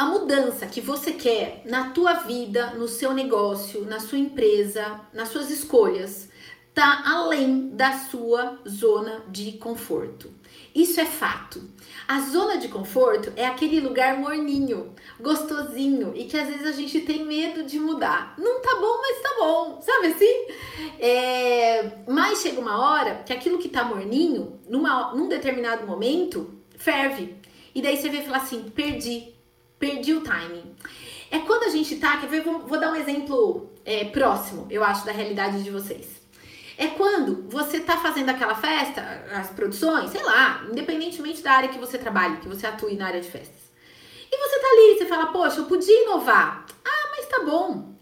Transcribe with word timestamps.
a 0.00 0.06
mudança 0.06 0.66
que 0.66 0.80
você 0.80 1.12
quer 1.12 1.60
na 1.66 1.90
tua 1.90 2.14
vida, 2.14 2.70
no 2.70 2.88
seu 2.88 3.12
negócio, 3.12 3.84
na 3.84 4.00
sua 4.00 4.16
empresa, 4.16 4.98
nas 5.12 5.28
suas 5.28 5.50
escolhas, 5.50 6.30
tá 6.72 7.02
além 7.04 7.68
da 7.68 7.92
sua 7.92 8.58
zona 8.66 9.22
de 9.28 9.52
conforto. 9.58 10.32
Isso 10.74 10.98
é 10.98 11.04
fato. 11.04 11.62
A 12.08 12.18
zona 12.20 12.56
de 12.56 12.68
conforto 12.68 13.30
é 13.36 13.46
aquele 13.46 13.78
lugar 13.78 14.16
morninho, 14.16 14.94
gostosinho 15.20 16.14
e 16.16 16.24
que 16.24 16.38
às 16.38 16.48
vezes 16.48 16.66
a 16.66 16.72
gente 16.72 17.02
tem 17.02 17.22
medo 17.22 17.62
de 17.62 17.78
mudar. 17.78 18.34
Não 18.38 18.62
tá 18.62 18.76
bom, 18.80 19.02
mas 19.02 19.20
tá 19.20 19.34
bom, 19.38 19.82
sabe 19.82 20.06
assim? 20.06 20.46
É... 20.98 21.98
Mas 22.08 22.40
chega 22.40 22.58
uma 22.58 22.90
hora 22.90 23.16
que 23.16 23.34
aquilo 23.34 23.58
que 23.58 23.68
tá 23.68 23.84
morninho, 23.84 24.58
numa, 24.66 25.14
num 25.14 25.28
determinado 25.28 25.86
momento, 25.86 26.54
ferve. 26.78 27.36
E 27.74 27.82
daí 27.82 27.98
você 27.98 28.08
vê 28.08 28.20
e 28.20 28.24
fala 28.24 28.38
assim: 28.38 28.62
perdi, 28.70 29.38
perdi 29.80 30.12
o 30.12 30.20
timing. 30.20 30.76
É 31.30 31.40
quando 31.40 31.64
a 31.64 31.70
gente 31.70 31.96
tá, 31.96 32.18
quer 32.18 32.28
ver? 32.28 32.42
Vou, 32.42 32.60
vou 32.60 32.78
dar 32.78 32.92
um 32.92 32.96
exemplo 32.96 33.72
é, 33.84 34.04
próximo, 34.04 34.66
eu 34.70 34.84
acho, 34.84 35.04
da 35.04 35.10
realidade 35.10 35.64
de 35.64 35.70
vocês. 35.70 36.20
É 36.76 36.88
quando 36.88 37.48
você 37.48 37.80
tá 37.80 37.96
fazendo 37.96 38.28
aquela 38.28 38.54
festa, 38.54 39.02
as 39.32 39.48
produções, 39.50 40.10
sei 40.10 40.22
lá, 40.22 40.64
independentemente 40.70 41.42
da 41.42 41.52
área 41.52 41.68
que 41.68 41.78
você 41.78 41.98
trabalhe, 41.98 42.38
que 42.38 42.48
você 42.48 42.66
atue 42.66 42.94
na 42.94 43.06
área 43.06 43.20
de 43.20 43.30
festas. 43.30 43.60
E 44.30 44.36
você 44.36 44.58
tá 44.60 44.66
ali, 44.66 44.98
você 44.98 45.06
fala, 45.06 45.26
poxa, 45.26 45.60
eu 45.60 45.64
podia 45.64 46.04
inovar. 46.04 46.64
Ah, 46.84 47.08
mas 47.10 47.26
tá 47.26 47.42
bom. 47.44 47.94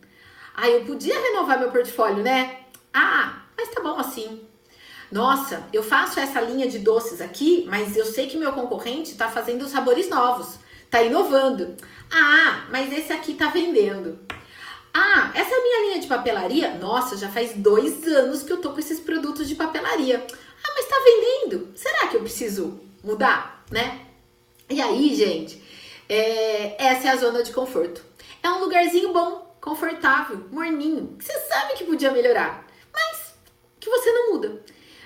Ah, 0.55 0.69
eu 0.69 0.85
podia 0.85 1.19
renovar 1.19 1.59
meu 1.59 1.71
portfólio, 1.71 2.23
né? 2.23 2.61
Ah, 2.93 3.43
mas 3.57 3.69
tá 3.71 3.81
bom 3.81 3.99
assim. 3.99 4.47
Nossa, 5.11 5.67
eu 5.73 5.83
faço 5.83 6.21
essa 6.21 6.41
linha 6.41 6.69
de 6.69 6.79
doces 6.81 7.21
aqui, 7.21 7.67
mas 7.69 7.97
eu 7.97 8.05
sei 8.05 8.27
que 8.27 8.37
meu 8.37 8.53
concorrente 8.53 9.17
tá 9.17 9.29
fazendo 9.29 9.67
sabores 9.67 10.09
novos, 10.09 10.59
tá 10.91 11.03
inovando. 11.03 11.77
Ah, 12.11 12.67
mas 12.71 12.93
esse 12.93 13.13
aqui 13.13 13.35
tá 13.35 13.49
vendendo. 13.49 14.19
Ah, 14.93 15.31
essa 15.35 15.55
é 15.55 15.63
minha 15.63 15.81
linha 15.83 16.01
de 16.01 16.07
papelaria? 16.07 16.75
Nossa, 16.75 17.17
já 17.17 17.29
faz 17.29 17.53
dois 17.55 18.07
anos 18.07 18.43
que 18.43 18.53
eu 18.53 18.61
tô 18.61 18.73
com 18.73 18.79
esses 18.79 18.99
produtos 18.99 19.49
de 19.49 19.55
papelaria. 19.55 20.27
Ah, 20.65 20.73
mas 20.75 20.87
tá 20.87 20.97
vendendo. 21.05 21.73
Será 21.77 22.09
que 22.09 22.17
eu 22.17 22.21
preciso 22.21 22.81
mudar, 23.05 23.65
né? 23.71 24.07
E 24.69 24.81
aí, 24.81 25.15
gente, 25.15 25.63
é, 26.09 26.75
essa 26.85 27.09
é 27.09 27.11
a 27.11 27.17
zona 27.17 27.43
de 27.43 27.53
conforto. 27.53 28.05
É 28.43 28.51
um 28.51 28.61
lugarzinho 28.61 29.13
bom, 29.13 29.57
confortável, 29.61 30.47
morninho, 30.51 31.17
você 31.19 31.33
sabe 31.41 31.75
que 31.75 31.85
podia 31.85 32.11
melhorar, 32.11 32.67
mas 32.93 33.35
que 33.81 33.89
você 33.89 34.11
não 34.11 34.33
muda. 34.33 34.63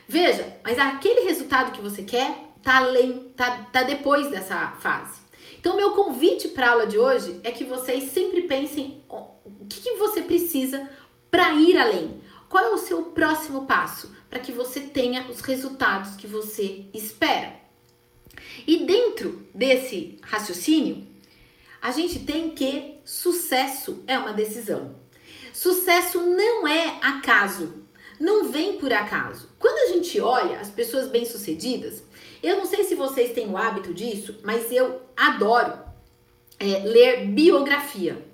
Veja, 0.06 0.58
mas 0.62 0.78
aquele 0.78 1.22
resultado 1.22 1.72
que 1.72 1.80
você 1.80 2.02
quer 2.02 2.34
tá 2.62 2.76
além, 2.76 3.32
tá, 3.36 3.66
tá 3.72 3.82
depois 3.82 4.28
dessa 4.30 4.72
fase. 4.80 5.21
Então, 5.62 5.76
meu 5.76 5.92
convite 5.92 6.48
para 6.48 6.66
a 6.66 6.70
aula 6.72 6.86
de 6.88 6.98
hoje 6.98 7.38
é 7.44 7.52
que 7.52 7.62
vocês 7.62 8.10
sempre 8.10 8.42
pensem 8.48 9.00
o 9.08 9.64
que, 9.68 9.80
que 9.80 9.94
você 9.94 10.20
precisa 10.20 10.90
para 11.30 11.52
ir 11.52 11.78
além. 11.78 12.20
Qual 12.48 12.64
é 12.64 12.70
o 12.70 12.78
seu 12.78 13.04
próximo 13.04 13.64
passo 13.64 14.12
para 14.28 14.40
que 14.40 14.50
você 14.50 14.80
tenha 14.80 15.30
os 15.30 15.40
resultados 15.40 16.16
que 16.16 16.26
você 16.26 16.86
espera? 16.92 17.54
E 18.66 18.84
dentro 18.84 19.46
desse 19.54 20.18
raciocínio, 20.20 21.06
a 21.80 21.92
gente 21.92 22.18
tem 22.18 22.50
que 22.50 22.96
sucesso 23.04 24.02
é 24.08 24.18
uma 24.18 24.32
decisão. 24.32 24.96
Sucesso 25.54 26.18
não 26.22 26.66
é 26.66 26.98
acaso, 27.00 27.84
não 28.18 28.50
vem 28.50 28.78
por 28.78 28.92
acaso. 28.92 29.48
Quando 29.60 29.78
a 29.78 29.94
gente 29.94 30.20
olha 30.20 30.58
as 30.58 30.70
pessoas 30.70 31.06
bem-sucedidas, 31.06 32.02
eu 32.42 32.56
não 32.56 32.66
sei 32.66 32.84
se 32.84 32.94
vocês 32.94 33.32
têm 33.32 33.48
o 33.48 33.56
hábito 33.56 33.94
disso, 33.94 34.38
mas 34.42 34.70
eu 34.72 35.00
adoro 35.16 35.74
é, 36.58 36.80
ler 36.80 37.26
biografia. 37.26 38.24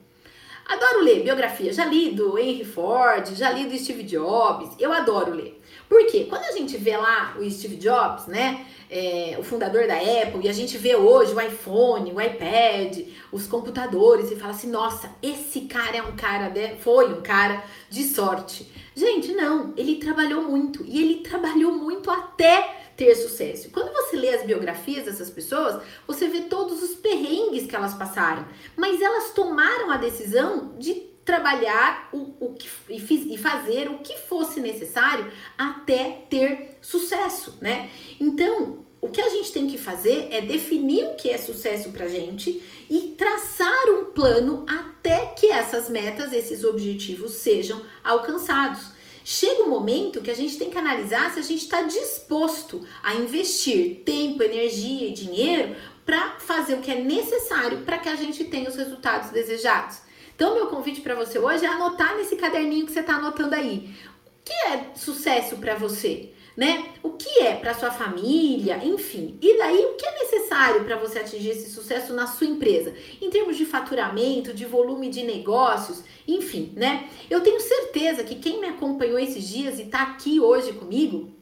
Adoro 0.69 1.03
ler 1.03 1.23
biografia. 1.23 1.73
Já 1.73 1.87
li 1.87 2.11
do 2.11 2.39
Henry 2.39 2.65
Ford, 2.65 3.27
já 3.35 3.51
li 3.51 3.67
do 3.67 3.79
Steve 3.79 4.03
Jobs. 4.03 4.71
Eu 4.79 4.93
adoro 4.93 5.35
ler. 5.35 5.59
Por 5.89 6.07
quê? 6.07 6.27
Quando 6.29 6.45
a 6.45 6.53
gente 6.53 6.77
vê 6.77 6.95
lá 6.95 7.35
o 7.39 7.51
Steve 7.51 7.77
Jobs, 7.77 8.27
né? 8.27 8.67
É, 8.91 9.37
o 9.39 9.43
fundador 9.43 9.87
da 9.87 9.97
Apple, 9.97 10.41
e 10.45 10.49
a 10.49 10.53
gente 10.53 10.79
vê 10.79 10.97
hoje 10.97 11.35
o 11.35 11.41
iPhone, 11.41 12.13
o 12.13 12.21
iPad, 12.21 13.01
os 13.31 13.47
computadores, 13.47 14.31
e 14.31 14.37
fala 14.37 14.53
assim: 14.53 14.71
nossa, 14.71 15.11
esse 15.23 15.63
cara 15.63 15.97
é 15.97 16.03
um 16.03 16.17
cara, 16.17 16.49
de, 16.49 16.77
foi 16.77 17.13
um 17.13 17.23
cara 17.23 17.63
de 17.91 18.05
sorte. 18.05 18.71
Gente, 18.95 19.33
não, 19.33 19.73
ele 19.77 19.97
trabalhou 19.97 20.43
muito 20.43 20.85
e 20.87 21.01
ele 21.01 21.17
trabalhou 21.23 21.73
muito 21.73 22.11
até 22.11 22.78
ter 22.99 23.15
sucesso. 23.15 23.71
Quando 23.71 23.93
você 23.93 24.17
lê 24.17 24.31
as 24.31 24.45
biografias 24.45 25.05
dessas 25.05 25.31
pessoas, 25.31 25.81
você 26.05 26.27
vê 26.27 26.43
todos 26.43 26.83
os 26.83 26.97
perrengues 26.97 27.65
que 27.65 27.77
elas 27.77 27.95
passaram, 27.95 28.45
mas 28.77 29.01
elas 29.01 29.31
tomaram 29.31 29.93
a 29.93 29.97
decisão 29.97 30.75
de 30.77 30.95
trabalhar 31.25 32.09
o, 32.13 32.35
o 32.41 32.55
que, 32.55 32.69
e, 32.91 32.99
fiz, 32.99 33.25
e 33.25 33.39
fazer 33.39 33.89
o 33.89 33.99
que 33.99 34.19
fosse 34.19 34.61
necessário 34.61 35.31
até 35.57 36.25
ter 36.29 36.77
sucesso, 36.83 37.57
né? 37.61 37.89
Então, 38.19 38.85
o 39.01 39.09
que 39.09 39.21
a 39.21 39.29
gente 39.29 39.53
tem 39.53 39.69
que 39.69 39.79
fazer 39.79 40.27
é 40.33 40.41
definir 40.41 41.05
o 41.05 41.15
que 41.15 41.31
é 41.31 41.39
sucesso 41.39 41.91
pra 41.91 42.09
gente 42.09 42.61
e 42.91 43.15
traçar 43.17 43.91
um 43.91 44.07
plano 44.07 44.67
até 44.69 45.27
que 45.27 45.47
essas 45.53 45.89
metas, 45.89 46.33
esses 46.33 46.65
objetivos 46.65 47.35
sejam 47.35 47.81
alcançados. 48.03 48.98
Chega 49.25 49.63
um 49.63 49.71
momento 49.71 50.23
que 50.23 50.31
a 50.31 50.35
gente 50.35 50.57
tem 50.57 50.71
que 50.71 50.79
analisar 50.79 51.33
se 51.33 51.39
a 51.39 51.43
gente 51.43 51.63
está 51.63 51.83
disposto 51.83 52.87
a 53.03 53.15
investir 53.15 54.03
tempo, 54.05 54.43
energia 54.43 55.09
e 55.09 55.13
dinheiro 55.13 55.77
para 56.05 56.39
fazer 56.39 56.75
o 56.75 56.81
que 56.81 56.91
é 56.91 57.01
necessário 57.01 57.79
para 57.79 57.99
que 57.99 58.09
a 58.09 58.17
gente 58.17 58.45
tenha 58.45 58.69
os 58.69 58.77
resultados 58.77 59.31
desejados. 59.31 59.99
Então, 60.35 60.55
meu 60.55 60.69
convite 60.69 61.01
para 61.01 61.15
você 61.15 61.39
hoje 61.39 61.65
é 61.65 61.69
anotar 61.69 62.17
nesse 62.17 62.37
caderninho 62.37 62.87
que 62.87 62.93
você 62.93 63.01
está 63.01 63.17
anotando 63.17 63.55
aí. 63.55 63.95
O 64.25 64.31
que 64.45 64.53
é 64.53 64.93
sucesso 64.95 65.57
para 65.57 65.75
você? 65.75 66.33
Né? 66.59 66.87
O 67.05 67.11
que 67.11 67.39
é 67.39 67.55
para 67.55 67.73
sua 67.73 67.93
família, 67.93 68.85
enfim. 68.85 69.39
E 69.41 69.57
daí 69.59 69.79
o 69.79 69.95
que 69.95 70.05
é 70.05 70.19
necessário 70.19 70.85
para 70.85 70.97
você 70.97 71.21
atingir 71.21 71.51
esse 71.51 71.71
sucesso 71.71 72.13
na 72.13 72.27
sua 72.27 72.49
empresa, 72.49 72.93
em 73.23 73.31
termos 73.31 73.57
de 73.57 73.65
faturamento, 73.65 74.53
de 74.53 74.65
volume 74.65 75.09
de 75.09 75.23
negócios, 75.23 76.03
enfim, 76.27 76.73
né? 76.75 77.09
Eu 77.31 77.43
tenho 77.43 77.61
certeza 77.61 78.25
que 78.25 78.35
quem 78.35 78.61
me 78.61 78.67
acompanhou 78.67 79.21
esses 79.21 79.49
dias 79.49 79.79
e 79.79 79.83
está 79.83 80.03
aqui 80.03 80.41
hoje 80.41 80.73
comigo 80.73 81.33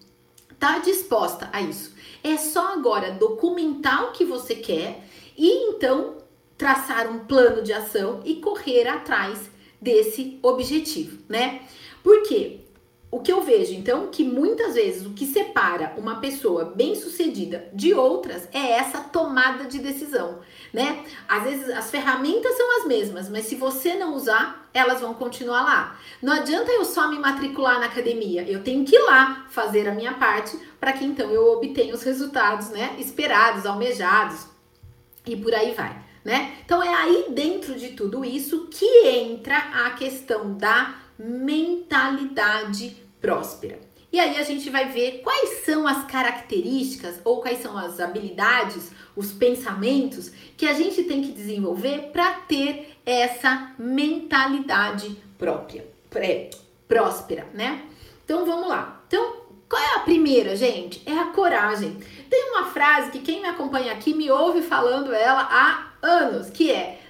tá 0.58 0.80
disposta 0.80 1.48
a 1.50 1.62
isso. 1.62 1.94
É 2.22 2.36
só 2.36 2.74
agora 2.74 3.12
documentar 3.12 4.04
o 4.04 4.12
que 4.12 4.24
você 4.24 4.54
quer 4.54 5.02
e 5.36 5.70
então 5.70 6.18
traçar 6.58 7.10
um 7.10 7.20
plano 7.20 7.62
de 7.62 7.72
ação 7.72 8.20
e 8.22 8.36
correr 8.36 8.86
atrás 8.86 9.50
desse 9.80 10.38
objetivo, 10.42 11.18
né? 11.26 11.62
Por 12.02 12.22
quê? 12.24 12.65
O 13.16 13.20
que 13.20 13.32
eu 13.32 13.40
vejo, 13.40 13.72
então, 13.72 14.08
que 14.08 14.22
muitas 14.22 14.74
vezes 14.74 15.06
o 15.06 15.14
que 15.14 15.24
separa 15.24 15.94
uma 15.96 16.16
pessoa 16.20 16.66
bem-sucedida 16.76 17.66
de 17.72 17.94
outras 17.94 18.46
é 18.52 18.72
essa 18.72 18.98
tomada 18.98 19.64
de 19.64 19.78
decisão, 19.78 20.40
né? 20.70 21.02
Às 21.26 21.44
vezes 21.44 21.70
as 21.70 21.90
ferramentas 21.90 22.54
são 22.54 22.78
as 22.78 22.86
mesmas, 22.86 23.30
mas 23.30 23.46
se 23.46 23.54
você 23.54 23.94
não 23.94 24.14
usar, 24.14 24.68
elas 24.74 25.00
vão 25.00 25.14
continuar 25.14 25.62
lá. 25.62 25.98
Não 26.20 26.34
adianta 26.34 26.70
eu 26.70 26.84
só 26.84 27.08
me 27.08 27.18
matricular 27.18 27.80
na 27.80 27.86
academia, 27.86 28.42
eu 28.46 28.62
tenho 28.62 28.84
que 28.84 28.94
ir 28.94 29.02
lá 29.04 29.46
fazer 29.48 29.88
a 29.88 29.94
minha 29.94 30.12
parte 30.12 30.54
para 30.78 30.92
que 30.92 31.06
então 31.06 31.30
eu 31.30 31.54
obtenha 31.54 31.94
os 31.94 32.02
resultados, 32.02 32.68
né, 32.68 32.96
esperados, 32.98 33.64
almejados 33.64 34.46
e 35.24 35.34
por 35.34 35.54
aí 35.54 35.72
vai, 35.72 35.98
né? 36.22 36.58
Então 36.66 36.82
é 36.82 36.92
aí 36.94 37.28
dentro 37.30 37.76
de 37.76 37.92
tudo 37.92 38.22
isso 38.26 38.66
que 38.66 39.06
entra 39.06 39.56
a 39.56 39.90
questão 39.92 40.52
da 40.52 40.96
mentalidade 41.18 43.05
próspera. 43.20 43.78
E 44.12 44.20
aí 44.20 44.38
a 44.38 44.42
gente 44.42 44.70
vai 44.70 44.88
ver 44.88 45.20
quais 45.22 45.64
são 45.64 45.86
as 45.86 46.04
características 46.06 47.20
ou 47.24 47.40
quais 47.40 47.58
são 47.58 47.76
as 47.76 48.00
habilidades, 48.00 48.90
os 49.14 49.32
pensamentos 49.32 50.30
que 50.56 50.66
a 50.66 50.72
gente 50.72 51.02
tem 51.04 51.22
que 51.22 51.32
desenvolver 51.32 52.10
para 52.12 52.32
ter 52.32 52.96
essa 53.04 53.72
mentalidade 53.78 55.22
própria, 55.36 55.86
pré, 56.08 56.50
próspera, 56.88 57.46
né? 57.52 57.82
Então 58.24 58.46
vamos 58.46 58.68
lá. 58.68 59.02
Então, 59.06 59.36
qual 59.68 59.82
é 59.82 59.96
a 59.96 60.00
primeira, 60.00 60.56
gente? 60.56 61.02
É 61.04 61.12
a 61.12 61.26
coragem. 61.26 61.98
Tem 62.30 62.50
uma 62.52 62.66
frase 62.66 63.10
que 63.10 63.20
quem 63.20 63.42
me 63.42 63.48
acompanha 63.48 63.92
aqui 63.92 64.14
me 64.14 64.30
ouve 64.30 64.62
falando 64.62 65.12
ela 65.12 65.42
há 65.42 65.92
anos, 66.00 66.50
que 66.50 66.70
é 66.70 67.00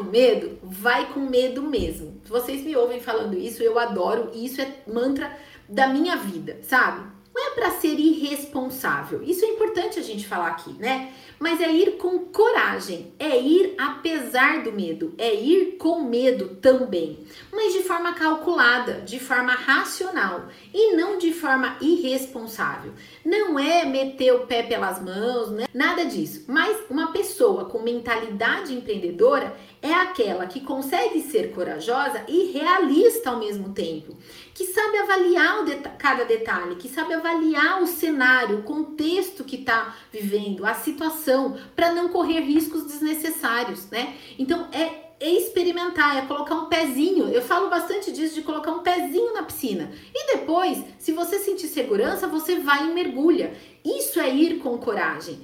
com 0.00 0.04
medo? 0.04 0.58
Vai 0.62 1.12
com 1.12 1.20
medo 1.20 1.62
mesmo. 1.62 2.20
Vocês 2.24 2.62
me 2.62 2.74
ouvem 2.74 3.00
falando 3.00 3.36
isso, 3.36 3.62
eu 3.62 3.78
adoro, 3.78 4.30
e 4.32 4.46
isso 4.46 4.60
é 4.60 4.76
mantra 4.86 5.30
da 5.68 5.88
minha 5.88 6.16
vida, 6.16 6.58
sabe? 6.62 7.20
Não 7.32 7.46
é 7.46 7.50
para 7.54 7.70
ser 7.70 7.98
irresponsável. 7.98 9.22
Isso 9.22 9.44
é 9.44 9.48
importante 9.48 10.00
a 10.00 10.02
gente 10.02 10.26
falar 10.26 10.48
aqui, 10.48 10.72
né? 10.80 11.12
Mas 11.38 11.60
é 11.60 11.72
ir 11.72 11.92
com 11.96 12.18
coragem, 12.18 13.14
é 13.18 13.38
ir 13.40 13.74
apesar 13.78 14.62
do 14.62 14.72
medo, 14.72 15.14
é 15.16 15.32
ir 15.32 15.76
com 15.78 16.02
medo 16.02 16.56
também, 16.56 17.24
mas 17.52 17.72
de 17.72 17.82
forma 17.82 18.12
calculada, 18.12 19.00
de 19.00 19.18
forma 19.18 19.52
racional 19.52 20.48
e 20.74 20.96
não 20.96 21.16
de 21.16 21.32
forma 21.32 21.76
irresponsável. 21.80 22.92
Não 23.24 23.58
é 23.58 23.86
meter 23.86 24.34
o 24.34 24.46
pé 24.46 24.64
pelas 24.64 25.00
mãos, 25.00 25.50
né? 25.50 25.66
nada 25.72 26.04
disso. 26.04 26.44
Mas 26.46 26.76
uma 26.90 27.10
pessoa 27.10 27.64
com 27.64 27.80
mentalidade 27.80 28.74
empreendedora 28.74 29.56
é 29.82 29.92
aquela 29.92 30.46
que 30.46 30.60
consegue 30.60 31.20
ser 31.22 31.52
corajosa 31.52 32.22
e 32.28 32.52
realista 32.52 33.30
ao 33.30 33.38
mesmo 33.38 33.72
tempo, 33.72 34.16
que 34.54 34.66
sabe 34.66 34.98
avaliar 34.98 35.64
de 35.64 35.76
cada 35.98 36.24
detalhe, 36.24 36.76
que 36.76 36.88
sabe 36.88 37.14
avaliar 37.14 37.82
o 37.82 37.86
cenário, 37.86 38.58
o 38.58 38.62
contexto 38.62 39.42
que 39.44 39.56
está 39.56 39.96
vivendo, 40.12 40.66
a 40.66 40.74
situação, 40.74 41.56
para 41.74 41.92
não 41.92 42.08
correr 42.08 42.40
riscos 42.40 42.84
desnecessários, 42.84 43.88
né? 43.90 44.14
Então 44.38 44.68
é 44.72 45.10
experimentar, 45.20 46.16
é 46.16 46.22
colocar 46.22 46.54
um 46.54 46.66
pezinho. 46.66 47.28
Eu 47.28 47.42
falo 47.42 47.68
bastante 47.68 48.10
disso 48.10 48.34
de 48.34 48.42
colocar 48.42 48.72
um 48.72 48.80
pezinho 48.80 49.34
na 49.34 49.42
piscina. 49.42 49.92
E 50.14 50.34
depois, 50.34 50.82
se 50.98 51.12
você 51.12 51.38
sentir 51.38 51.68
segurança, 51.68 52.26
você 52.26 52.58
vai 52.60 52.88
e 52.88 52.94
mergulha. 52.94 53.52
Isso 53.84 54.18
é 54.18 54.34
ir 54.34 54.58
com 54.58 54.78
coragem. 54.78 55.40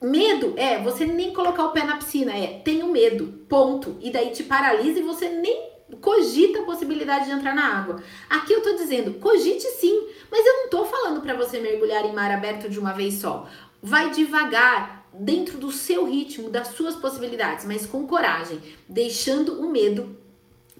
Medo 0.00 0.54
é 0.56 0.78
você 0.82 1.06
nem 1.06 1.32
colocar 1.32 1.64
o 1.64 1.72
pé 1.72 1.84
na 1.84 1.96
piscina, 1.96 2.32
é 2.32 2.60
tenho 2.64 2.92
medo, 2.92 3.44
ponto. 3.48 3.96
E 4.00 4.10
daí 4.10 4.30
te 4.30 4.42
paralisa 4.44 4.98
e 4.98 5.02
você 5.02 5.28
nem 5.28 5.70
cogita 6.00 6.60
a 6.60 6.64
possibilidade 6.64 7.26
de 7.26 7.32
entrar 7.32 7.54
na 7.54 7.78
água. 7.78 8.02
Aqui 8.28 8.52
eu 8.52 8.62
tô 8.62 8.74
dizendo, 8.74 9.14
cogite 9.14 9.66
sim, 9.80 10.08
mas 10.30 10.44
eu 10.44 10.52
não 10.52 10.68
tô 10.68 10.84
falando 10.84 11.20
para 11.20 11.34
você 11.34 11.58
mergulhar 11.58 12.04
em 12.04 12.12
mar 12.12 12.30
aberto 12.30 12.68
de 12.68 12.78
uma 12.78 12.92
vez 12.92 13.14
só. 13.14 13.48
Vai 13.82 14.10
devagar, 14.10 14.96
dentro 15.18 15.58
do 15.58 15.72
seu 15.72 16.04
ritmo, 16.04 16.50
das 16.50 16.68
suas 16.68 16.94
possibilidades, 16.96 17.64
mas 17.64 17.86
com 17.86 18.06
coragem, 18.06 18.60
deixando 18.88 19.60
o 19.60 19.70
medo 19.70 20.16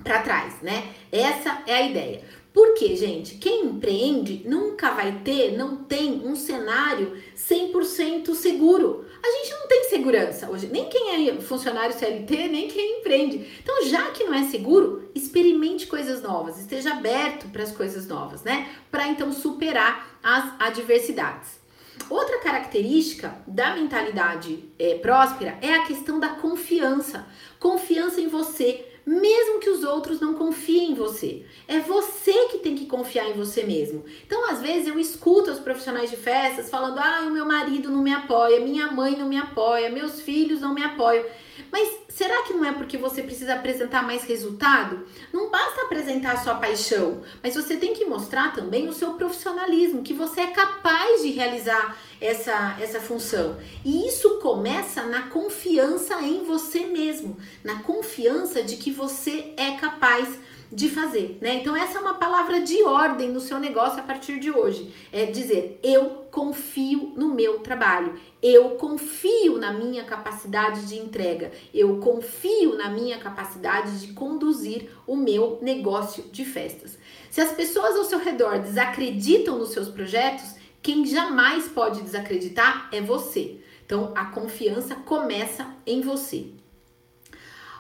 para 0.03 0.21
trás, 0.23 0.61
né? 0.61 0.93
Essa 1.11 1.63
é 1.67 1.75
a 1.75 1.83
ideia. 1.83 2.23
Porque, 2.57 2.97
gente, 2.97 3.35
quem 3.35 3.67
empreende 3.67 4.41
nunca 4.47 4.91
vai 4.93 5.21
ter, 5.23 5.59
não 5.59 5.77
tem 5.77 6.27
um 6.27 6.35
cenário 6.35 7.15
100% 7.37 8.35
seguro. 8.35 9.05
A 9.23 9.29
gente 9.29 9.51
não 9.51 9.69
tem 9.69 9.85
segurança 9.85 10.49
hoje, 10.49 10.67
nem 10.69 10.89
quem 10.89 11.29
é 11.29 11.39
funcionário 11.39 11.95
CLT, 11.95 12.49
nem 12.49 12.67
quem 12.67 13.01
empreende. 13.01 13.47
Então, 13.63 13.85
já 13.85 14.11
que 14.11 14.25
não 14.25 14.33
é 14.33 14.45
seguro, 14.45 15.11
experimente 15.15 15.87
coisas 15.87 16.23
novas, 16.23 16.59
esteja 16.59 16.93
aberto 16.93 17.47
para 17.51 17.63
as 17.63 17.73
coisas 17.73 18.07
novas, 18.07 18.43
né? 18.43 18.71
Para 18.91 19.07
então 19.07 19.31
superar 19.35 20.19
as 20.23 20.55
adversidades. 20.59 21.61
Outra 22.09 22.41
característica 22.41 23.37
da 23.47 23.75
mentalidade 23.75 24.65
é, 24.79 24.95
próspera 24.95 25.59
é 25.61 25.75
a 25.75 25.85
questão 25.85 26.19
da 26.19 26.31
confiança. 26.31 27.27
Confiança 27.61 28.19
em 28.19 28.29
você, 28.29 28.96
mesmo 29.07 29.61
que 29.61 29.71
os 29.71 29.85
outros 29.85 30.21
não 30.21 30.35
confiem 30.35 30.91
em 30.91 30.95
você. 30.95 31.45
É 31.69 31.79
você 31.79 32.33
que 32.49 32.59
tem 32.59 32.75
que 32.75 32.87
confiar 32.87 33.31
em 33.31 33.35
você 33.35 33.63
mesmo. 33.63 34.05
Então, 34.27 34.51
às 34.51 34.61
vezes, 34.61 34.89
eu 34.89 34.99
escuto 34.99 35.53
os 35.53 35.61
profissionais 35.61 36.11
de 36.11 36.17
festas 36.17 36.69
falando: 36.69 36.99
ah, 36.99 37.25
o 37.25 37.31
meu 37.31 37.47
marido 37.47 37.89
não 37.89 38.03
me 38.03 38.13
apoia, 38.13 38.61
minha 38.61 38.91
mãe 38.91 39.17
não 39.17 39.29
me 39.29 39.37
apoia, 39.37 39.89
meus 39.89 40.21
filhos 40.21 40.61
não 40.61 40.75
me 40.75 40.83
apoiam. 40.83 41.25
Mas 41.71 41.89
será 42.09 42.43
que 42.43 42.53
não 42.53 42.65
é 42.65 42.73
porque 42.73 42.97
você 42.97 43.23
precisa 43.23 43.55
apresentar 43.55 44.03
mais 44.03 44.25
resultado? 44.25 45.07
Não 45.33 45.51
basta 45.51 45.83
apresentar 45.83 46.33
a 46.33 46.39
sua 46.39 46.55
paixão, 46.55 47.23
mas 47.43 47.55
você 47.55 47.77
tem 47.77 47.95
que 47.95 48.05
mostrar 48.05 48.53
também 48.53 48.89
o 48.89 48.93
seu 48.93 49.15
profissionalismo, 49.15 50.03
que 50.03 50.15
você 50.15 50.43
é 50.43 50.47
capaz 50.49 51.23
de 51.23 51.31
realizar 51.31 51.97
essa, 52.21 52.77
essa 52.81 53.01
função. 53.01 53.59
E 53.85 54.07
isso 54.07 54.39
começa 54.39 55.03
na 55.05 55.23
confiança 55.29 56.21
em 56.23 56.45
você 56.45 56.87
mesmo, 56.87 57.37
na 57.63 57.83
confiança 57.83 58.63
de 58.63 58.77
que 58.77 58.91
você 58.91 59.53
é 59.57 59.73
capaz 59.73 60.39
de 60.71 60.89
fazer, 60.89 61.39
né? 61.41 61.55
Então 61.55 61.77
essa 61.77 61.99
é 61.99 62.01
uma 62.01 62.15
palavra 62.15 62.61
de 62.61 62.83
ordem 62.83 63.31
no 63.31 63.41
seu 63.41 63.59
negócio 63.59 64.01
a 64.01 64.03
partir 64.03 64.39
de 64.39 64.51
hoje. 64.51 64.93
É 65.13 65.27
dizer, 65.27 65.79
eu 65.83 66.27
confio 66.31 67.13
no 67.17 67.35
meu 67.35 67.61
trabalho, 67.61 68.19
eu 68.43 68.71
confio 68.71 69.59
na 69.59 69.73
minha 69.73 70.05
capacidade 70.05 70.87
de 70.87 70.97
entrega, 70.97 71.53
eu 71.73 71.99
confio 71.99 72.77
na 72.77 72.91
minha 72.91 73.19
capacidade 73.19 74.01
de 74.01 74.13
conduzir 74.13 74.91
o 75.07 75.17
meu 75.17 75.59
negócio 75.63 76.25
de 76.33 76.45
festas. 76.45 76.99
Se 77.31 77.41
as 77.41 77.53
pessoas 77.53 77.97
ao 77.97 78.05
seu 78.05 78.19
redor 78.19 78.59
desacreditam 78.59 79.59
nos 79.59 79.71
seus 79.71 79.89
projetos, 79.89 80.57
quem 80.83 81.05
jamais 81.05 81.69
pode 81.69 82.03
desacreditar 82.03 82.89
é 82.93 83.01
você. 83.01 83.61
Então 83.85 84.13
a 84.17 84.27
confiança 84.27 84.95
começa 84.97 85.67
em 85.87 86.01
você. 86.01 86.47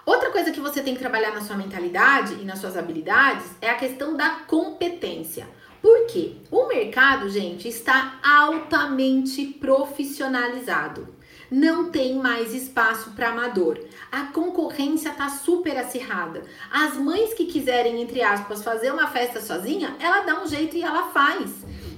Outra 0.06 0.30
coisa 0.30 0.52
que 0.52 0.60
você 0.60 0.80
tem 0.80 0.94
que 0.94 1.00
trabalhar 1.00 1.32
na 1.32 1.40
sua 1.40 1.56
mentalidade 1.56 2.34
e 2.34 2.44
nas 2.44 2.60
suas 2.60 2.76
habilidades 2.76 3.44
é 3.60 3.68
a 3.68 3.74
questão 3.74 4.16
da 4.16 4.30
competência. 4.46 5.48
Por 5.82 6.06
quê? 6.06 6.36
O 6.48 6.68
mercado, 6.68 7.28
gente, 7.28 7.66
está 7.66 8.20
altamente 8.24 9.44
profissionalizado. 9.44 11.08
Não 11.50 11.90
tem 11.90 12.14
mais 12.14 12.54
espaço 12.54 13.10
para 13.16 13.30
amador. 13.30 13.80
A 14.12 14.26
concorrência 14.26 15.08
está 15.08 15.28
super 15.28 15.76
acirrada. 15.76 16.44
As 16.70 16.96
mães 16.96 17.34
que 17.34 17.46
quiserem, 17.46 18.00
entre 18.00 18.22
aspas, 18.22 18.62
fazer 18.62 18.92
uma 18.92 19.08
festa 19.08 19.40
sozinha, 19.40 19.96
ela 19.98 20.20
dá 20.20 20.40
um 20.40 20.46
jeito 20.46 20.76
e 20.76 20.84
ela 20.84 21.08
faz. 21.08 21.50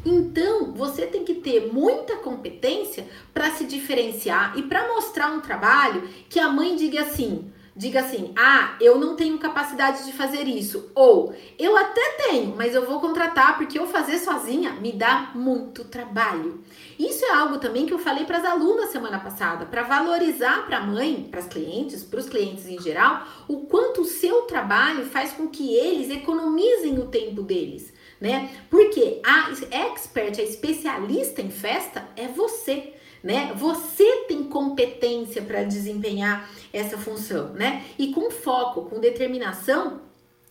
Então, 0.02 0.72
você 0.72 1.06
tem 1.06 1.24
que 1.24 1.34
ter 1.34 1.70
muita 1.70 2.16
competência 2.16 3.06
para 3.34 3.50
se 3.50 3.64
diferenciar 3.64 4.58
e 4.58 4.62
para 4.62 4.88
mostrar 4.88 5.30
um 5.30 5.40
trabalho 5.40 6.08
que 6.30 6.40
a 6.40 6.48
mãe 6.48 6.74
diga 6.74 7.02
assim: 7.02 7.52
diga 7.78 8.00
assim: 8.00 8.32
ah, 8.36 8.76
eu 8.80 8.98
não 8.98 9.14
tenho 9.14 9.38
capacidade 9.38 10.04
de 10.04 10.12
fazer 10.12 10.48
isso. 10.48 10.90
Ou 10.94 11.32
eu 11.56 11.76
até 11.76 12.16
tenho, 12.28 12.54
mas 12.56 12.74
eu 12.74 12.84
vou 12.84 13.00
contratar 13.00 13.56
porque 13.56 13.78
eu 13.78 13.86
fazer 13.86 14.18
sozinha 14.18 14.72
me 14.72 14.92
dá 14.92 15.30
muito 15.34 15.84
trabalho. 15.84 16.62
Isso 16.98 17.24
é 17.24 17.30
algo 17.30 17.58
também 17.58 17.86
que 17.86 17.94
eu 17.94 17.98
falei 17.98 18.24
para 18.24 18.38
as 18.38 18.44
alunas 18.44 18.90
semana 18.90 19.20
passada, 19.20 19.64
para 19.64 19.84
valorizar 19.84 20.66
para 20.66 20.78
a 20.78 20.86
mãe, 20.86 21.28
para 21.30 21.38
as 21.38 21.46
clientes, 21.46 22.02
para 22.02 22.18
os 22.18 22.28
clientes 22.28 22.66
em 22.66 22.80
geral, 22.80 23.24
o 23.46 23.66
quanto 23.66 24.00
o 24.00 24.04
seu 24.04 24.42
trabalho 24.42 25.06
faz 25.06 25.32
com 25.32 25.46
que 25.46 25.74
eles 25.74 26.10
economizem 26.10 26.98
o 26.98 27.06
tempo 27.06 27.42
deles. 27.42 27.96
Né? 28.20 28.50
Porque 28.68 29.22
a 29.24 29.52
expert, 29.70 30.40
a 30.40 30.42
especialista 30.42 31.40
em 31.40 31.50
festa 31.50 32.08
é 32.16 32.26
você 32.26 32.94
né? 33.22 33.52
Você 33.54 34.24
tem 34.28 34.44
competência 34.44 35.42
para 35.42 35.62
desempenhar 35.64 36.50
essa 36.72 36.96
função, 36.96 37.50
né? 37.54 37.84
E 37.98 38.12
com 38.12 38.30
foco, 38.30 38.82
com 38.82 39.00
determinação, 39.00 40.00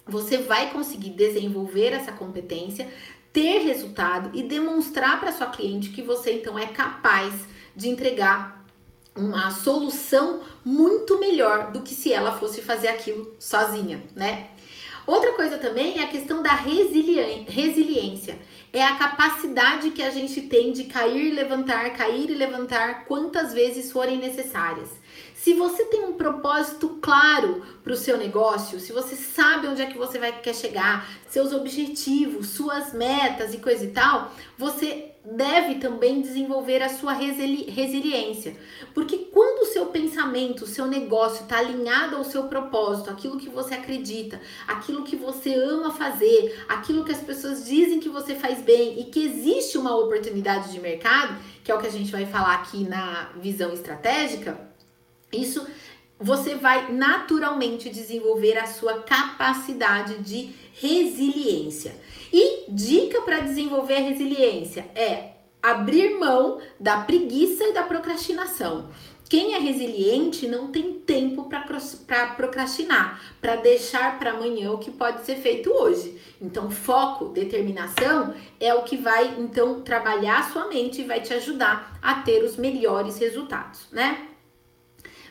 você 0.05 0.37
vai 0.37 0.71
conseguir 0.71 1.11
desenvolver 1.11 1.93
essa 1.93 2.11
competência, 2.11 2.87
ter 3.31 3.59
resultado 3.59 4.31
e 4.33 4.43
demonstrar 4.43 5.19
para 5.19 5.31
sua 5.31 5.47
cliente 5.47 5.89
que 5.89 6.01
você 6.01 6.33
então 6.33 6.57
é 6.57 6.67
capaz 6.67 7.33
de 7.75 7.89
entregar 7.89 8.65
uma 9.15 9.51
solução 9.51 10.41
muito 10.63 11.19
melhor 11.19 11.71
do 11.71 11.81
que 11.81 11.93
se 11.93 12.13
ela 12.13 12.37
fosse 12.37 12.61
fazer 12.61 12.87
aquilo 12.87 13.35
sozinha, 13.39 14.03
né? 14.15 14.49
Outra 15.07 15.31
coisa 15.31 15.57
também 15.57 15.99
é 15.99 16.03
a 16.03 16.07
questão 16.07 16.43
da 16.43 16.53
resiliência. 16.53 18.37
É 18.73 18.83
a 18.83 18.97
capacidade 18.97 19.91
que 19.91 20.03
a 20.03 20.09
gente 20.09 20.41
tem 20.41 20.73
de 20.73 20.83
cair 20.83 21.31
e 21.31 21.33
levantar, 21.33 21.89
cair 21.93 22.29
e 22.29 22.35
levantar 22.35 23.05
quantas 23.05 23.53
vezes 23.53 23.89
forem 23.89 24.17
necessárias. 24.17 24.89
Se 25.33 25.53
você 25.53 25.85
tem 25.85 26.03
um 26.03 26.13
propósito 26.13 26.99
claro 27.01 27.63
para 27.81 27.93
o 27.93 27.95
seu 27.95 28.17
negócio, 28.17 28.81
se 28.81 28.91
você 28.91 29.15
sabe 29.15 29.67
onde 29.67 29.81
é 29.81 29.85
que 29.85 29.97
você 29.97 30.19
vai 30.19 30.41
quer 30.41 30.53
chegar, 30.53 31.09
seus 31.29 31.53
objetivos, 31.53 32.49
suas 32.49 32.91
metas 32.93 33.53
e 33.53 33.59
coisa 33.59 33.85
e 33.85 33.91
tal, 33.91 34.33
você 34.57 35.13
deve 35.35 35.75
também 35.75 36.21
desenvolver 36.21 36.81
a 36.81 36.89
sua 36.89 37.11
resili 37.11 37.69
resiliência. 37.69 38.55
Porque 38.93 39.17
quando 39.17 39.63
o 39.63 39.65
seu 39.65 39.87
pensamento, 39.87 40.63
o 40.63 40.67
seu 40.67 40.85
negócio 40.85 41.43
está 41.43 41.57
alinhado 41.57 42.15
ao 42.15 42.23
seu 42.23 42.43
propósito, 42.43 43.09
aquilo 43.09 43.37
que 43.37 43.49
você 43.49 43.73
acredita, 43.73 44.39
aquilo 44.67 45.03
que 45.03 45.15
você 45.15 45.53
ama 45.53 45.91
fazer, 45.91 46.63
aquilo 46.69 47.03
que 47.03 47.11
as 47.11 47.19
pessoas 47.19 47.65
dizem 47.65 47.99
que 47.99 48.09
você 48.09 48.35
faz 48.35 48.61
bem 48.61 48.99
e 48.99 49.05
que 49.05 49.25
existe 49.25 49.77
uma 49.77 49.95
oportunidade 49.95 50.71
de 50.71 50.79
mercado, 50.79 51.37
que 51.63 51.71
é 51.71 51.75
o 51.75 51.79
que 51.79 51.87
a 51.87 51.91
gente 51.91 52.11
vai 52.11 52.25
falar 52.25 52.55
aqui 52.55 52.85
na 52.85 53.31
visão 53.35 53.73
estratégica, 53.73 54.57
isso 55.31 55.67
você 56.19 56.55
vai 56.55 56.91
naturalmente 56.91 57.89
desenvolver 57.89 58.57
a 58.57 58.65
sua 58.65 59.01
capacidade 59.03 60.17
de 60.19 60.51
resiliência. 60.73 61.95
E 62.31 62.65
dica 62.69 63.21
para 63.21 63.39
desenvolver 63.39 63.95
a 63.95 64.01
resiliência 64.01 64.85
é 64.95 65.31
abrir 65.61 66.17
mão 66.17 66.59
da 66.79 67.01
preguiça 67.01 67.63
e 67.65 67.73
da 67.73 67.83
procrastinação. 67.83 68.89
Quem 69.29 69.55
é 69.55 69.59
resiliente 69.59 70.47
não 70.47 70.71
tem 70.71 70.93
tempo 70.93 71.49
para 71.49 71.61
procrastinar, 72.37 73.21
para 73.41 73.57
deixar 73.57 74.17
para 74.17 74.31
amanhã 74.31 74.71
o 74.71 74.77
que 74.77 74.89
pode 74.89 75.25
ser 75.25 75.35
feito 75.35 75.69
hoje. 75.69 76.17
Então, 76.41 76.71
foco, 76.71 77.25
determinação 77.25 78.33
é 78.57 78.73
o 78.73 78.83
que 78.83 78.95
vai 78.95 79.35
então 79.37 79.81
trabalhar 79.81 80.39
a 80.39 80.49
sua 80.49 80.67
mente 80.67 81.01
e 81.01 81.05
vai 81.05 81.19
te 81.19 81.33
ajudar 81.33 81.99
a 82.01 82.21
ter 82.21 82.41
os 82.43 82.55
melhores 82.55 83.17
resultados, 83.17 83.87
né? 83.91 84.27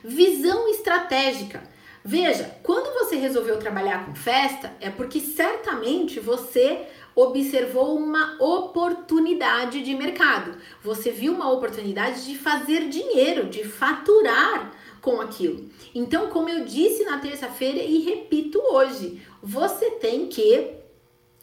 Visão 0.04 0.68
estratégica. 0.68 1.62
Veja, 2.08 2.56
quando 2.62 2.94
você 2.94 3.16
resolveu 3.16 3.58
trabalhar 3.58 4.06
com 4.06 4.14
festa, 4.14 4.72
é 4.80 4.88
porque 4.88 5.18
certamente 5.18 6.20
você 6.20 6.86
observou 7.16 7.96
uma 7.96 8.36
oportunidade 8.40 9.82
de 9.82 9.92
mercado. 9.92 10.56
Você 10.84 11.10
viu 11.10 11.32
uma 11.32 11.50
oportunidade 11.50 12.24
de 12.24 12.38
fazer 12.38 12.88
dinheiro, 12.88 13.48
de 13.48 13.64
faturar 13.64 14.72
com 15.00 15.20
aquilo. 15.20 15.68
Então, 15.92 16.28
como 16.28 16.48
eu 16.48 16.64
disse 16.64 17.02
na 17.02 17.18
terça-feira 17.18 17.82
e 17.82 17.98
repito 17.98 18.62
hoje, 18.70 19.20
você 19.42 19.90
tem 19.90 20.28
que 20.28 20.76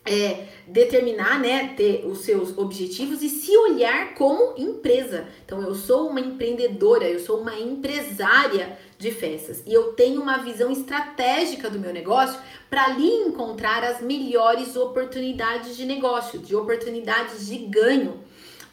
é, 0.06 0.48
determinar, 0.68 1.40
né, 1.40 1.74
ter 1.76 2.06
os 2.06 2.20
seus 2.20 2.58
objetivos 2.58 3.22
e 3.22 3.30
se 3.30 3.56
olhar 3.58 4.14
como 4.16 4.54
empresa. 4.58 5.28
Então, 5.46 5.62
eu 5.62 5.76
sou 5.76 6.10
uma 6.10 6.20
empreendedora, 6.20 7.06
eu 7.06 7.20
sou 7.20 7.40
uma 7.40 7.58
empresária 7.58 8.78
de 9.04 9.12
festas 9.12 9.62
e 9.68 9.74
eu 9.74 9.94
tenho 9.94 10.22
uma 10.22 10.38
visão 10.38 10.72
estratégica 10.72 11.70
do 11.70 11.78
meu 11.78 11.94
negócio 11.94 12.40
para 12.70 12.86
ali 12.86 13.08
encontrar 13.08 13.84
as 13.84 14.02
melhores 14.02 14.76
oportunidades 14.76 15.76
de 15.78 15.86
negócio, 15.86 16.40
de 16.40 16.56
oportunidades 16.56 17.46
de 17.46 17.58
ganho 17.58 18.24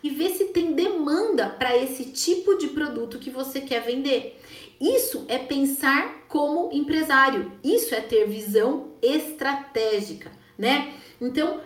e 0.02 0.08
ver 0.08 0.30
se 0.30 0.46
tem 0.46 0.72
demanda 0.72 1.50
para 1.50 1.76
esse 1.76 2.04
tipo 2.04 2.56
de 2.56 2.68
produto 2.68 3.18
que 3.18 3.28
você 3.28 3.60
quer 3.60 3.82
vender. 3.82 4.40
Isso 4.80 5.26
é 5.28 5.36
pensar 5.36 6.24
como 6.26 6.70
empresário, 6.72 7.52
isso 7.62 7.94
é 7.94 8.00
ter 8.00 8.26
visão 8.26 8.92
estratégica, 9.02 10.32
né? 10.56 10.94
Então, 11.20 11.60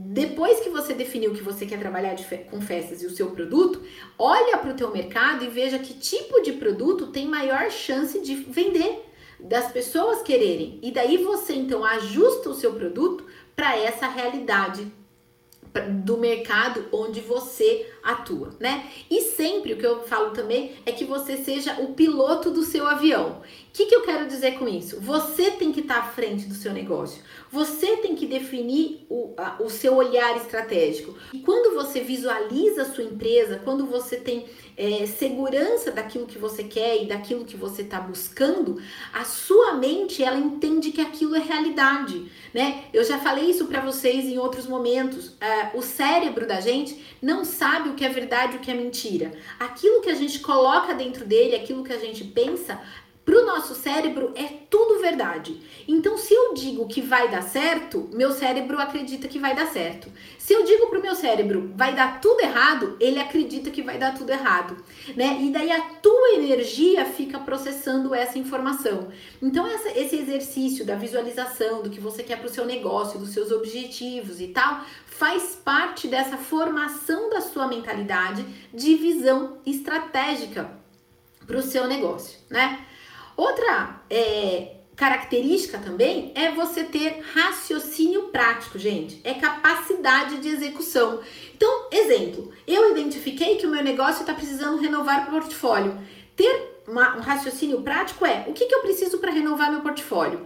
depois 0.00 0.60
que 0.60 0.70
você 0.70 0.94
definiu 0.94 1.34
que 1.34 1.42
você 1.42 1.66
quer 1.66 1.78
trabalhar 1.78 2.16
fe 2.18 2.38
com 2.50 2.60
festas 2.60 3.02
e 3.02 3.06
o 3.06 3.10
seu 3.10 3.32
produto, 3.32 3.82
olha 4.16 4.56
para 4.56 4.70
o 4.70 4.76
teu 4.76 4.92
mercado 4.92 5.44
e 5.44 5.48
veja 5.48 5.78
que 5.78 5.92
tipo 5.92 6.40
de 6.40 6.52
produto 6.52 7.08
tem 7.08 7.26
maior 7.26 7.70
chance 7.70 8.20
de 8.20 8.36
vender, 8.36 9.04
das 9.40 9.72
pessoas 9.72 10.22
quererem. 10.22 10.78
E 10.82 10.92
daí 10.92 11.16
você 11.18 11.54
então 11.54 11.84
ajusta 11.84 12.48
o 12.48 12.54
seu 12.54 12.74
produto 12.74 13.24
para 13.56 13.76
essa 13.76 14.06
realidade 14.06 14.86
do 16.04 16.16
mercado 16.16 16.86
onde 16.92 17.20
você 17.20 17.86
atua, 18.02 18.50
né? 18.58 18.90
E 19.10 19.20
sempre 19.20 19.72
o 19.72 19.76
que 19.76 19.86
eu 19.86 20.02
falo 20.02 20.30
também 20.30 20.72
é 20.86 20.92
que 20.92 21.04
você 21.04 21.36
seja 21.36 21.80
o 21.80 21.94
piloto 21.94 22.50
do 22.50 22.62
seu 22.62 22.86
avião. 22.86 23.42
O 23.68 23.70
que, 23.72 23.86
que 23.86 23.94
eu 23.94 24.02
quero 24.02 24.26
dizer 24.26 24.58
com 24.58 24.66
isso? 24.66 25.00
Você 25.00 25.52
tem 25.52 25.70
que 25.70 25.80
estar 25.80 25.94
tá 25.94 26.00
à 26.00 26.10
frente 26.10 26.46
do 26.46 26.54
seu 26.54 26.72
negócio. 26.72 27.22
Você 27.50 27.98
tem 27.98 28.16
que 28.16 28.26
definir 28.26 29.06
o, 29.08 29.34
a, 29.36 29.56
o 29.62 29.70
seu 29.70 29.94
olhar 29.94 30.36
estratégico. 30.36 31.16
E 31.32 31.40
quando 31.40 31.74
você 31.74 32.00
visualiza 32.00 32.82
a 32.82 32.84
sua 32.84 33.04
empresa, 33.04 33.60
quando 33.62 33.86
você 33.86 34.16
tem 34.16 34.46
é, 34.76 35.06
segurança 35.06 35.90
daquilo 35.90 36.26
que 36.26 36.38
você 36.38 36.64
quer 36.64 37.02
e 37.02 37.06
daquilo 37.06 37.44
que 37.44 37.56
você 37.56 37.82
está 37.82 38.00
buscando, 38.00 38.80
a 39.12 39.24
sua 39.24 39.74
mente 39.74 40.22
ela 40.22 40.38
entende 40.38 40.92
que 40.92 41.00
aquilo 41.00 41.34
é 41.34 41.40
realidade, 41.40 42.30
né? 42.54 42.84
Eu 42.92 43.04
já 43.04 43.18
falei 43.18 43.50
isso 43.50 43.66
para 43.66 43.80
vocês 43.80 44.24
em 44.24 44.38
outros 44.38 44.66
momentos. 44.66 45.36
É, 45.58 45.76
o 45.76 45.82
cérebro 45.82 46.46
da 46.46 46.60
gente 46.60 47.04
não 47.20 47.44
sabe 47.44 47.88
o 47.88 47.94
que 47.94 48.04
é 48.04 48.08
verdade 48.08 48.54
e 48.54 48.56
o 48.58 48.60
que 48.60 48.70
é 48.70 48.74
mentira. 48.74 49.32
Aquilo 49.58 50.00
que 50.00 50.10
a 50.10 50.14
gente 50.14 50.38
coloca 50.38 50.94
dentro 50.94 51.24
dele, 51.24 51.56
aquilo 51.56 51.82
que 51.82 51.92
a 51.92 51.98
gente 51.98 52.22
pensa, 52.22 52.80
para 53.28 53.42
o 53.42 53.44
nosso 53.44 53.74
cérebro 53.74 54.32
é 54.34 54.44
tudo 54.70 55.02
verdade. 55.02 55.60
Então, 55.86 56.16
se 56.16 56.32
eu 56.32 56.54
digo 56.54 56.88
que 56.88 57.02
vai 57.02 57.30
dar 57.30 57.42
certo, 57.42 58.08
meu 58.10 58.32
cérebro 58.32 58.80
acredita 58.80 59.28
que 59.28 59.38
vai 59.38 59.54
dar 59.54 59.66
certo. 59.66 60.10
Se 60.38 60.54
eu 60.54 60.64
digo 60.64 60.86
para 60.86 60.98
o 60.98 61.02
meu 61.02 61.14
cérebro 61.14 61.70
vai 61.76 61.94
dar 61.94 62.22
tudo 62.22 62.40
errado, 62.40 62.96
ele 62.98 63.20
acredita 63.20 63.70
que 63.70 63.82
vai 63.82 63.98
dar 63.98 64.16
tudo 64.16 64.30
errado, 64.30 64.82
né? 65.14 65.40
E 65.42 65.50
daí 65.50 65.70
a 65.70 65.78
tua 66.00 66.36
energia 66.36 67.04
fica 67.04 67.38
processando 67.38 68.14
essa 68.14 68.38
informação. 68.38 69.08
Então, 69.42 69.66
essa, 69.66 69.90
esse 69.90 70.16
exercício 70.16 70.86
da 70.86 70.94
visualização 70.94 71.82
do 71.82 71.90
que 71.90 72.00
você 72.00 72.22
quer 72.22 72.38
para 72.38 72.46
o 72.46 72.50
seu 72.50 72.64
negócio, 72.64 73.20
dos 73.20 73.34
seus 73.34 73.52
objetivos 73.52 74.40
e 74.40 74.46
tal, 74.46 74.86
faz 75.04 75.54
parte 75.62 76.08
dessa 76.08 76.38
formação 76.38 77.28
da 77.28 77.42
sua 77.42 77.68
mentalidade 77.68 78.42
de 78.72 78.94
visão 78.94 79.58
estratégica 79.66 80.70
para 81.46 81.58
o 81.58 81.62
seu 81.62 81.86
negócio, 81.86 82.38
né? 82.48 82.86
Outra 83.38 84.00
é, 84.10 84.78
característica 84.96 85.78
também 85.78 86.32
é 86.34 86.50
você 86.50 86.82
ter 86.82 87.20
raciocínio 87.32 88.30
prático, 88.30 88.76
gente. 88.80 89.20
É 89.22 89.32
capacidade 89.32 90.38
de 90.38 90.48
execução. 90.48 91.20
Então, 91.54 91.86
exemplo, 91.92 92.50
eu 92.66 92.90
identifiquei 92.90 93.54
que 93.54 93.64
o 93.64 93.70
meu 93.70 93.80
negócio 93.80 94.22
está 94.22 94.34
precisando 94.34 94.80
renovar 94.80 95.28
o 95.28 95.30
portfólio. 95.30 95.96
Ter 96.34 96.82
uma, 96.88 97.16
um 97.16 97.20
raciocínio 97.20 97.80
prático 97.82 98.26
é 98.26 98.44
o 98.48 98.52
que, 98.52 98.66
que 98.66 98.74
eu 98.74 98.80
preciso 98.80 99.18
para 99.18 99.30
renovar 99.30 99.70
meu 99.70 99.82
portfólio? 99.82 100.44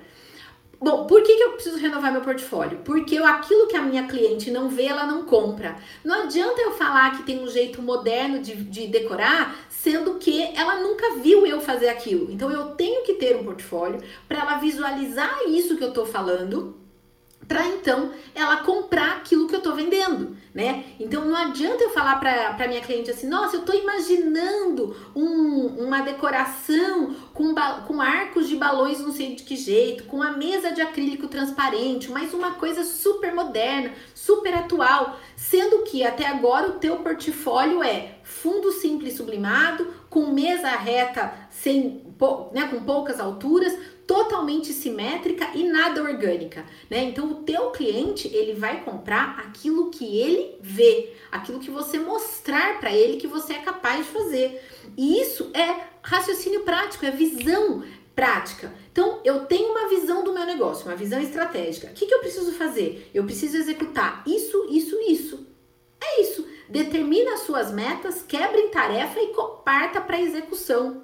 Bom, 0.83 1.07
por 1.07 1.23
que, 1.23 1.37
que 1.37 1.43
eu 1.45 1.53
preciso 1.53 1.79
renovar 1.79 2.11
meu 2.11 2.23
portfólio? 2.23 2.81
Porque 2.85 3.15
eu, 3.15 3.25
aquilo 3.25 3.69
que 3.69 3.77
a 3.77 3.83
minha 3.83 4.09
cliente 4.09 4.51
não 4.51 4.69
vê, 4.69 4.87
ela 4.87 5.07
não 5.07 5.25
compra. 5.25 5.77
Não 6.03 6.25
adianta 6.25 6.61
eu 6.61 6.73
falar 6.73 7.17
que 7.17 7.23
tem 7.23 7.41
um 7.41 7.47
jeito 7.47 7.81
moderno 7.81 8.41
de, 8.41 8.57
de 8.57 8.89
decorar, 8.89 9.57
sendo 9.69 10.19
que 10.19 10.43
ela 10.57 10.81
nunca 10.81 11.15
viu 11.21 11.47
eu 11.47 11.61
fazer 11.61 11.89
aquilo. 11.89 12.33
Então 12.33 12.51
eu 12.51 12.75
tenho 12.75 13.05
que 13.05 13.15
ter 13.15 13.37
um 13.37 13.45
portfólio 13.45 14.03
para 14.27 14.41
ela 14.41 14.59
visualizar 14.59 15.43
isso 15.47 15.77
que 15.77 15.85
eu 15.85 15.91
estou 15.91 16.05
falando 16.05 16.82
para 17.47 17.67
então 17.67 18.13
ela 18.35 18.59
comprar 18.59 19.17
aquilo 19.17 19.47
que 19.47 19.55
eu 19.55 19.59
estou 19.59 19.75
vendendo, 19.75 20.37
né? 20.55 20.85
Então 20.99 21.25
não 21.25 21.37
adianta 21.37 21.83
eu 21.83 21.91
falar 21.91 22.17
para 22.17 22.69
minha 22.69 22.81
cliente 22.81 23.11
assim, 23.11 23.29
nossa, 23.29 23.57
eu 23.57 23.61
estou 23.61 23.75
imaginando 23.75 24.97
um, 25.15 25.67
uma 25.85 26.01
decoração 26.01 27.15
com, 27.35 27.55
com 27.87 28.01
arcos 28.01 28.49
de 28.49 28.57
balões 28.57 29.01
não 29.01 29.13
sei 29.13 29.35
de 29.35 29.43
que 29.43 29.57
jeito, 29.57 30.05
com 30.05 30.23
a 30.23 30.33
mesa 30.33 30.71
de 30.73 30.81
acrílico 30.81 31.29
transparente, 31.29 32.11
mas 32.11 32.33
uma 32.33 32.53
coisa 32.53 32.85
super 32.85 33.35
moderna, 33.35 33.93
super 34.15 34.55
atual, 34.55 35.19
sendo 35.37 35.83
que 35.83 36.05
até 36.05 36.27
agora 36.27 36.69
o 36.69 36.79
teu 36.79 36.97
portfólio 36.97 37.83
é 37.83 38.19
fundo 38.23 38.73
simples 38.73 39.17
sublimado, 39.17 39.93
com 40.09 40.27
mesa 40.27 40.69
reta 40.69 41.33
sem, 41.51 42.03
né, 42.53 42.69
com 42.69 42.85
poucas 42.85 43.19
alturas, 43.19 43.77
totalmente 44.07 44.73
simétrica 44.73 45.51
e 45.55 45.65
nada 45.65 46.03
orgânica, 46.03 46.65
né? 46.91 47.05
Então 47.05 47.31
o 47.31 47.43
teu 47.43 47.71
cliente, 47.71 48.29
ele 48.29 48.55
vai 48.55 48.83
comprar 48.85 49.39
aquilo 49.39 49.91
que 49.91 50.19
ele 50.19 50.57
vê, 50.61 51.15
aquilo 51.31 51.61
que 51.61 51.71
você 51.71 51.99
mostrar 51.99 52.81
para 52.81 52.93
ele 52.93 53.17
que 53.17 53.27
você 53.27 53.55
é 53.55 53.59
capaz 53.59 53.99
de 53.99 54.13
fazer. 54.13 54.63
E 54.97 55.21
isso 55.21 55.51
é 55.55 55.93
raciocínio 56.03 56.61
prático, 56.61 57.07
é 57.07 57.11
visão 57.11 57.83
prática. 58.15 58.73
Então, 58.91 59.21
eu 59.25 59.47
tenho 59.47 59.71
uma 59.71 59.89
visão 59.89 60.23
do 60.23 60.35
meu 60.35 60.45
negócio, 60.45 60.87
uma 60.87 60.97
visão 60.97 61.21
estratégica. 61.21 61.89
O 61.89 61.95
que, 61.95 62.07
que 62.07 62.15
eu 62.15 62.21
preciso 62.21 62.53
fazer? 62.53 63.11
Eu 63.15 63.25
preciso 63.25 63.57
executar 63.57 64.23
isso, 64.27 64.67
isso, 64.71 64.99
isso. 65.01 65.47
É 66.01 66.21
isso. 66.21 66.47
Determina 66.69 67.35
as 67.35 67.41
suas 67.41 67.73
metas, 67.73 68.23
quebra 68.23 68.59
em 68.59 68.69
tarefa 68.69 69.19
e 69.21 69.33
parta 69.65 70.01
para 70.01 70.21
execução. 70.21 71.03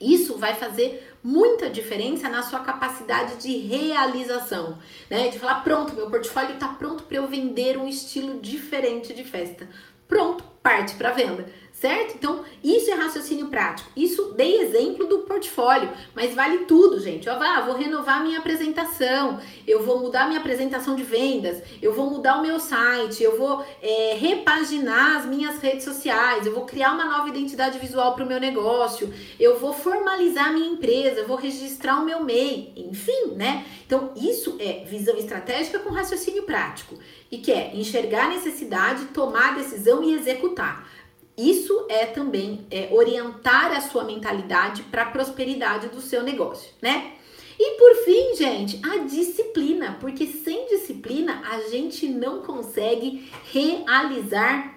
Isso 0.00 0.36
vai 0.36 0.54
fazer 0.54 1.15
muita 1.26 1.68
diferença 1.68 2.28
na 2.28 2.40
sua 2.40 2.60
capacidade 2.60 3.34
de 3.42 3.56
realização, 3.56 4.78
né? 5.10 5.26
De 5.26 5.40
falar, 5.40 5.64
pronto, 5.64 5.92
meu 5.92 6.08
portfólio 6.08 6.54
está 6.54 6.68
pronto 6.68 7.02
para 7.02 7.16
eu 7.16 7.26
vender 7.26 7.76
um 7.76 7.88
estilo 7.88 8.38
diferente 8.38 9.12
de 9.12 9.24
festa. 9.24 9.68
Pronto, 10.06 10.44
parte 10.62 10.94
para 10.94 11.10
venda 11.10 11.46
certo? 11.80 12.14
Então, 12.14 12.42
isso 12.64 12.90
é 12.90 12.94
raciocínio 12.94 13.48
prático. 13.48 13.90
Isso 13.94 14.32
dei 14.34 14.62
exemplo 14.62 15.06
do 15.06 15.18
portfólio, 15.20 15.90
mas 16.14 16.34
vale 16.34 16.60
tudo, 16.60 16.98
gente. 16.98 17.28
Eu 17.28 17.34
ah, 17.34 17.60
vou 17.60 17.76
renovar 17.76 18.22
minha 18.22 18.38
apresentação, 18.38 19.38
eu 19.66 19.82
vou 19.82 20.00
mudar 20.00 20.26
minha 20.26 20.40
apresentação 20.40 20.96
de 20.96 21.02
vendas, 21.02 21.62
eu 21.82 21.92
vou 21.92 22.10
mudar 22.10 22.38
o 22.38 22.42
meu 22.42 22.58
site, 22.58 23.22
eu 23.22 23.36
vou 23.36 23.64
é, 23.82 24.16
repaginar 24.18 25.18
as 25.18 25.26
minhas 25.26 25.58
redes 25.58 25.84
sociais, 25.84 26.46
eu 26.46 26.54
vou 26.54 26.64
criar 26.64 26.92
uma 26.92 27.04
nova 27.04 27.28
identidade 27.28 27.78
visual 27.78 28.14
para 28.14 28.24
o 28.24 28.28
meu 28.28 28.40
negócio, 28.40 29.12
eu 29.38 29.58
vou 29.58 29.74
formalizar 29.74 30.54
minha 30.54 30.70
empresa, 30.70 31.20
eu 31.20 31.28
vou 31.28 31.36
registrar 31.36 32.00
o 32.00 32.06
meu 32.06 32.24
MEI, 32.24 32.72
enfim, 32.74 33.34
né? 33.34 33.66
Então, 33.86 34.12
isso 34.16 34.56
é 34.58 34.84
visão 34.84 35.16
estratégica 35.16 35.78
com 35.78 35.90
raciocínio 35.90 36.44
prático 36.44 36.96
e 37.30 37.38
que 37.38 37.52
é 37.52 37.74
enxergar 37.74 38.26
a 38.26 38.28
necessidade, 38.30 39.06
tomar 39.06 39.52
a 39.52 39.54
decisão 39.56 40.02
e 40.02 40.14
executar. 40.14 40.88
Isso 41.36 41.86
é 41.88 42.06
também 42.06 42.66
é, 42.70 42.88
orientar 42.92 43.72
a 43.72 43.80
sua 43.80 44.04
mentalidade 44.04 44.82
para 44.84 45.02
a 45.02 45.10
prosperidade 45.10 45.88
do 45.88 46.00
seu 46.00 46.22
negócio, 46.22 46.70
né? 46.80 47.12
E 47.58 47.78
por 47.78 48.04
fim, 48.04 48.36
gente, 48.36 48.80
a 48.84 48.98
disciplina, 48.98 49.96
porque 50.00 50.26
sem 50.26 50.66
disciplina 50.68 51.42
a 51.50 51.60
gente 51.68 52.06
não 52.06 52.42
consegue 52.42 53.30
realizar 53.52 54.76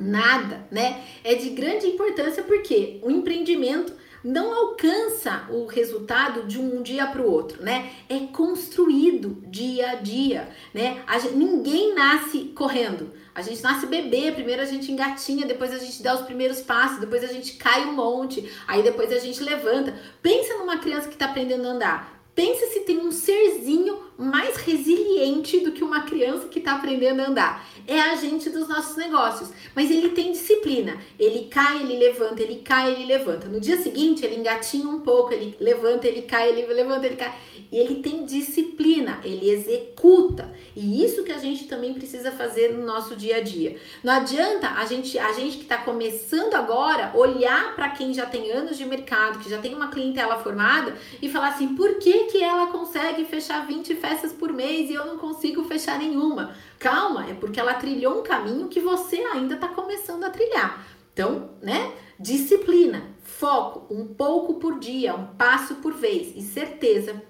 Nada, 0.00 0.66
né? 0.70 1.02
É 1.24 1.34
de 1.34 1.50
grande 1.50 1.86
importância 1.86 2.42
porque 2.42 3.00
o 3.02 3.10
empreendimento 3.10 3.92
não 4.22 4.52
alcança 4.52 5.46
o 5.50 5.66
resultado 5.66 6.46
de 6.46 6.58
um 6.58 6.82
dia 6.82 7.06
para 7.06 7.22
o 7.22 7.30
outro, 7.30 7.62
né? 7.62 7.92
É 8.08 8.18
construído 8.26 9.42
dia 9.46 9.90
a 9.90 9.94
dia, 9.96 10.48
né? 10.74 11.02
A 11.06 11.18
gente, 11.18 11.36
ninguém 11.36 11.94
nasce 11.94 12.52
correndo. 12.54 13.12
A 13.34 13.42
gente 13.42 13.62
nasce 13.62 13.86
bebê, 13.86 14.32
primeiro 14.32 14.62
a 14.62 14.64
gente 14.64 14.90
engatinha, 14.90 15.46
depois 15.46 15.72
a 15.72 15.78
gente 15.78 16.02
dá 16.02 16.14
os 16.14 16.22
primeiros 16.22 16.60
passos, 16.60 16.98
depois 16.98 17.22
a 17.22 17.28
gente 17.28 17.52
cai 17.52 17.84
um 17.86 17.92
monte, 17.92 18.50
aí 18.66 18.82
depois 18.82 19.12
a 19.12 19.18
gente 19.18 19.42
levanta. 19.42 19.94
Pensa 20.20 20.58
numa 20.58 20.78
criança 20.78 21.06
que 21.06 21.14
está 21.14 21.26
aprendendo 21.26 21.66
a 21.66 21.70
andar. 21.70 22.22
Pensa 22.34 22.66
se 22.66 22.80
tem 22.80 22.98
um 22.98 23.12
serzinho 23.12 24.07
mais 24.18 24.56
resiliente 24.56 25.60
do 25.60 25.70
que 25.70 25.84
uma 25.84 26.02
criança 26.02 26.48
que 26.48 26.58
está 26.58 26.72
aprendendo 26.72 27.20
a 27.20 27.28
andar. 27.28 27.68
É 27.86 28.00
a 28.00 28.16
gente 28.16 28.50
dos 28.50 28.68
nossos 28.68 28.96
negócios. 28.96 29.50
Mas 29.76 29.92
ele 29.92 30.08
tem 30.08 30.32
disciplina. 30.32 30.98
Ele 31.16 31.44
cai, 31.44 31.82
ele 31.82 31.96
levanta, 31.96 32.42
ele 32.42 32.56
cai, 32.56 32.92
ele 32.92 33.06
levanta. 33.06 33.46
No 33.46 33.60
dia 33.60 33.80
seguinte, 33.80 34.26
ele 34.26 34.40
engatinha 34.40 34.88
um 34.88 35.00
pouco, 35.00 35.32
ele 35.32 35.56
levanta, 35.60 36.08
ele 36.08 36.22
cai, 36.22 36.48
ele 36.48 36.66
levanta, 36.66 37.06
ele 37.06 37.14
cai. 37.14 37.32
E 37.70 37.76
ele 37.76 37.96
tem 37.96 38.24
disciplina, 38.24 39.20
ele 39.22 39.50
executa. 39.50 40.50
E 40.74 41.04
isso 41.04 41.22
que 41.22 41.30
a 41.30 41.38
gente 41.38 41.68
também 41.68 41.94
precisa 41.94 42.32
fazer 42.32 42.72
no 42.72 42.84
nosso 42.84 43.14
dia 43.14 43.36
a 43.36 43.40
dia. 43.40 43.76
Não 44.02 44.12
adianta 44.12 44.70
a 44.70 44.84
gente, 44.86 45.18
a 45.18 45.32
gente 45.32 45.58
que 45.58 45.62
está 45.62 45.76
começando 45.76 46.54
agora, 46.54 47.12
olhar 47.14 47.76
para 47.76 47.90
quem 47.90 48.12
já 48.12 48.26
tem 48.26 48.50
anos 48.50 48.76
de 48.76 48.84
mercado, 48.84 49.38
que 49.38 49.50
já 49.50 49.58
tem 49.58 49.74
uma 49.74 49.88
clientela 49.88 50.38
formada 50.38 50.96
e 51.20 51.28
falar 51.28 51.48
assim: 51.48 51.74
por 51.74 51.98
que, 51.98 52.24
que 52.24 52.42
ela 52.42 52.68
consegue 52.68 53.24
fechar 53.24 53.66
20 53.66 53.94
festas 53.94 54.07
por 54.38 54.52
mês 54.52 54.90
e 54.90 54.94
eu 54.94 55.06
não 55.06 55.18
consigo 55.18 55.64
fechar 55.64 55.98
nenhuma? 55.98 56.54
Calma, 56.78 57.28
é 57.28 57.34
porque 57.34 57.58
ela 57.58 57.74
trilhou 57.74 58.20
um 58.20 58.22
caminho 58.22 58.68
que 58.68 58.80
você 58.80 59.16
ainda 59.16 59.54
está 59.54 59.68
começando 59.68 60.24
a 60.24 60.30
trilhar. 60.30 60.86
Então, 61.12 61.50
né? 61.62 61.92
Disciplina, 62.18 63.02
foco, 63.22 63.92
um 63.92 64.06
pouco 64.06 64.54
por 64.54 64.78
dia, 64.78 65.14
um 65.14 65.26
passo 65.26 65.76
por 65.76 65.92
vez 65.92 66.34
e 66.36 66.42
certeza 66.42 67.22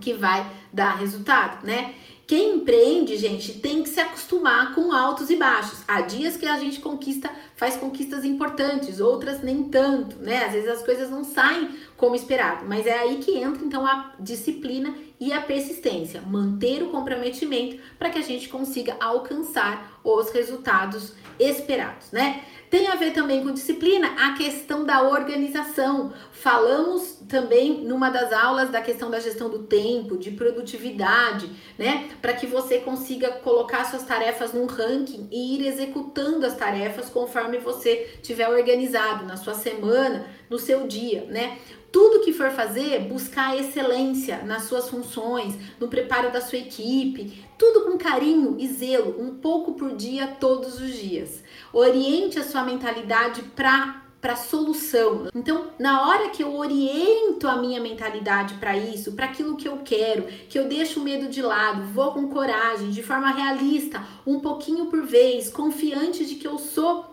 que 0.00 0.12
vai 0.12 0.50
dar 0.72 0.96
resultado, 0.96 1.64
né? 1.64 1.94
Quem 2.26 2.56
empreende, 2.56 3.16
gente, 3.16 3.60
tem 3.60 3.82
que 3.82 3.88
se 3.88 4.00
acostumar 4.00 4.74
com 4.74 4.92
altos 4.92 5.28
e 5.28 5.36
baixos. 5.36 5.80
Há 5.86 6.00
dias 6.00 6.36
que 6.36 6.46
a 6.46 6.58
gente 6.58 6.80
conquista, 6.80 7.30
faz 7.56 7.76
conquistas 7.76 8.24
importantes, 8.24 9.00
outras 9.00 9.42
nem 9.42 9.64
tanto, 9.64 10.16
né? 10.16 10.44
Às 10.46 10.52
vezes 10.52 10.68
as 10.68 10.82
coisas 10.82 11.10
não 11.10 11.24
saem 11.24 11.68
como 12.02 12.16
esperado, 12.16 12.64
mas 12.66 12.84
é 12.84 12.98
aí 12.98 13.18
que 13.18 13.38
entra 13.38 13.64
então 13.64 13.86
a 13.86 14.14
disciplina 14.18 14.92
e 15.20 15.32
a 15.32 15.40
persistência, 15.40 16.20
manter 16.20 16.82
o 16.82 16.88
comprometimento 16.88 17.80
para 17.96 18.10
que 18.10 18.18
a 18.18 18.22
gente 18.22 18.48
consiga 18.48 18.96
alcançar 18.98 20.00
os 20.02 20.32
resultados 20.32 21.12
esperados, 21.38 22.10
né? 22.10 22.42
Tem 22.68 22.88
a 22.88 22.94
ver 22.94 23.12
também 23.12 23.42
com 23.42 23.52
disciplina 23.52 24.14
a 24.18 24.32
questão 24.32 24.82
da 24.82 25.02
organização. 25.02 26.12
Falamos 26.32 27.18
também 27.28 27.84
numa 27.84 28.08
das 28.08 28.32
aulas 28.32 28.70
da 28.70 28.80
questão 28.80 29.10
da 29.10 29.20
gestão 29.20 29.50
do 29.50 29.60
tempo, 29.64 30.16
de 30.16 30.30
produtividade, 30.30 31.50
né? 31.78 32.08
Para 32.22 32.32
que 32.32 32.46
você 32.46 32.78
consiga 32.78 33.30
colocar 33.30 33.84
suas 33.84 34.04
tarefas 34.04 34.54
num 34.54 34.64
ranking 34.64 35.28
e 35.30 35.54
ir 35.54 35.66
executando 35.66 36.46
as 36.46 36.56
tarefas 36.56 37.10
conforme 37.10 37.58
você 37.58 38.18
tiver 38.22 38.48
organizado 38.48 39.26
na 39.26 39.36
sua 39.36 39.54
semana, 39.54 40.26
no 40.52 40.58
seu 40.58 40.86
dia, 40.86 41.24
né? 41.28 41.58
tudo 41.92 42.24
que 42.24 42.32
for 42.32 42.50
fazer, 42.50 43.00
buscar 43.00 43.56
excelência 43.56 44.42
nas 44.44 44.62
suas 44.62 44.88
funções, 44.88 45.54
no 45.78 45.88
preparo 45.88 46.32
da 46.32 46.40
sua 46.40 46.58
equipe, 46.58 47.44
tudo 47.58 47.82
com 47.82 47.98
carinho 47.98 48.56
e 48.58 48.66
zelo, 48.66 49.22
um 49.22 49.34
pouco 49.34 49.74
por 49.74 49.94
dia, 49.94 50.26
todos 50.40 50.80
os 50.80 50.90
dias. 50.94 51.44
Oriente 51.70 52.38
a 52.38 52.42
sua 52.42 52.64
mentalidade 52.64 53.42
para 53.54 54.00
para 54.22 54.36
solução. 54.36 55.26
Então, 55.34 55.72
na 55.80 56.08
hora 56.08 56.28
que 56.28 56.44
eu 56.44 56.54
oriento 56.54 57.48
a 57.48 57.56
minha 57.56 57.80
mentalidade 57.80 58.54
para 58.54 58.78
isso, 58.78 59.14
para 59.14 59.26
aquilo 59.26 59.56
que 59.56 59.66
eu 59.66 59.78
quero, 59.84 60.22
que 60.48 60.56
eu 60.56 60.68
deixo 60.68 61.00
o 61.00 61.02
medo 61.02 61.28
de 61.28 61.42
lado, 61.42 61.82
vou 61.92 62.12
com 62.12 62.28
coragem, 62.28 62.90
de 62.90 63.02
forma 63.02 63.32
realista, 63.32 64.00
um 64.24 64.38
pouquinho 64.38 64.86
por 64.86 65.02
vez, 65.02 65.50
confiante 65.50 66.24
de 66.24 66.36
que 66.36 66.46
eu 66.46 66.56
sou 66.56 67.11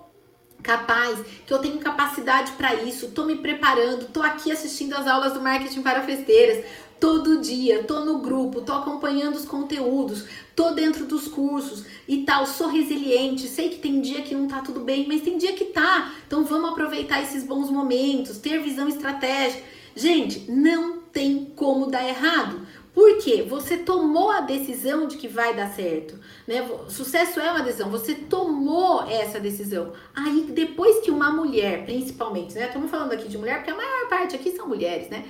capaz, 0.61 1.19
que 1.45 1.53
eu 1.53 1.59
tenho 1.59 1.79
capacidade 1.79 2.51
para 2.53 2.75
isso, 2.75 3.11
tô 3.11 3.25
me 3.25 3.35
preparando, 3.35 4.07
tô 4.11 4.21
aqui 4.21 4.51
assistindo 4.51 4.93
as 4.93 5.07
aulas 5.07 5.33
do 5.33 5.41
marketing 5.41 5.81
para 5.81 6.03
festeiras, 6.03 6.65
todo 6.99 7.39
dia, 7.39 7.83
tô 7.83 8.01
no 8.01 8.19
grupo, 8.19 8.61
tô 8.61 8.73
acompanhando 8.73 9.35
os 9.35 9.45
conteúdos, 9.45 10.25
tô 10.55 10.71
dentro 10.71 11.05
dos 11.05 11.27
cursos 11.27 11.85
e 12.07 12.23
tal, 12.23 12.45
sou 12.45 12.67
resiliente, 12.67 13.47
sei 13.47 13.69
que 13.69 13.77
tem 13.77 14.01
dia 14.01 14.21
que 14.21 14.35
não 14.35 14.47
tá 14.47 14.61
tudo 14.61 14.81
bem, 14.81 15.07
mas 15.07 15.21
tem 15.21 15.37
dia 15.37 15.53
que 15.53 15.65
tá. 15.65 16.13
Então 16.27 16.43
vamos 16.43 16.71
aproveitar 16.71 17.21
esses 17.21 17.43
bons 17.43 17.71
momentos, 17.71 18.37
ter 18.37 18.61
visão 18.61 18.87
estratégica. 18.87 19.63
Gente, 19.95 20.51
não 20.51 20.99
tem 20.99 21.51
como 21.55 21.87
dar 21.87 22.07
errado. 22.07 22.61
Porque 22.99 23.43
você 23.43 23.77
tomou 23.77 24.29
a 24.29 24.41
decisão 24.41 25.07
de 25.07 25.15
que 25.15 25.25
vai 25.25 25.55
dar 25.55 25.69
certo, 25.69 26.19
né? 26.45 26.69
Sucesso 26.89 27.39
é 27.39 27.49
uma 27.49 27.61
decisão, 27.61 27.89
você 27.89 28.13
tomou 28.13 29.03
essa 29.09 29.39
decisão. 29.39 29.93
Aí 30.13 30.41
depois 30.51 30.99
que 30.99 31.09
uma 31.09 31.31
mulher, 31.31 31.85
principalmente, 31.85 32.55
né? 32.55 32.65
Estamos 32.65 32.91
falando 32.91 33.13
aqui 33.13 33.29
de 33.29 33.37
mulher 33.37 33.59
porque 33.59 33.71
a 33.71 33.75
maior 33.75 34.09
parte 34.09 34.35
aqui 34.35 34.51
são 34.51 34.67
mulheres, 34.67 35.09
né? 35.09 35.23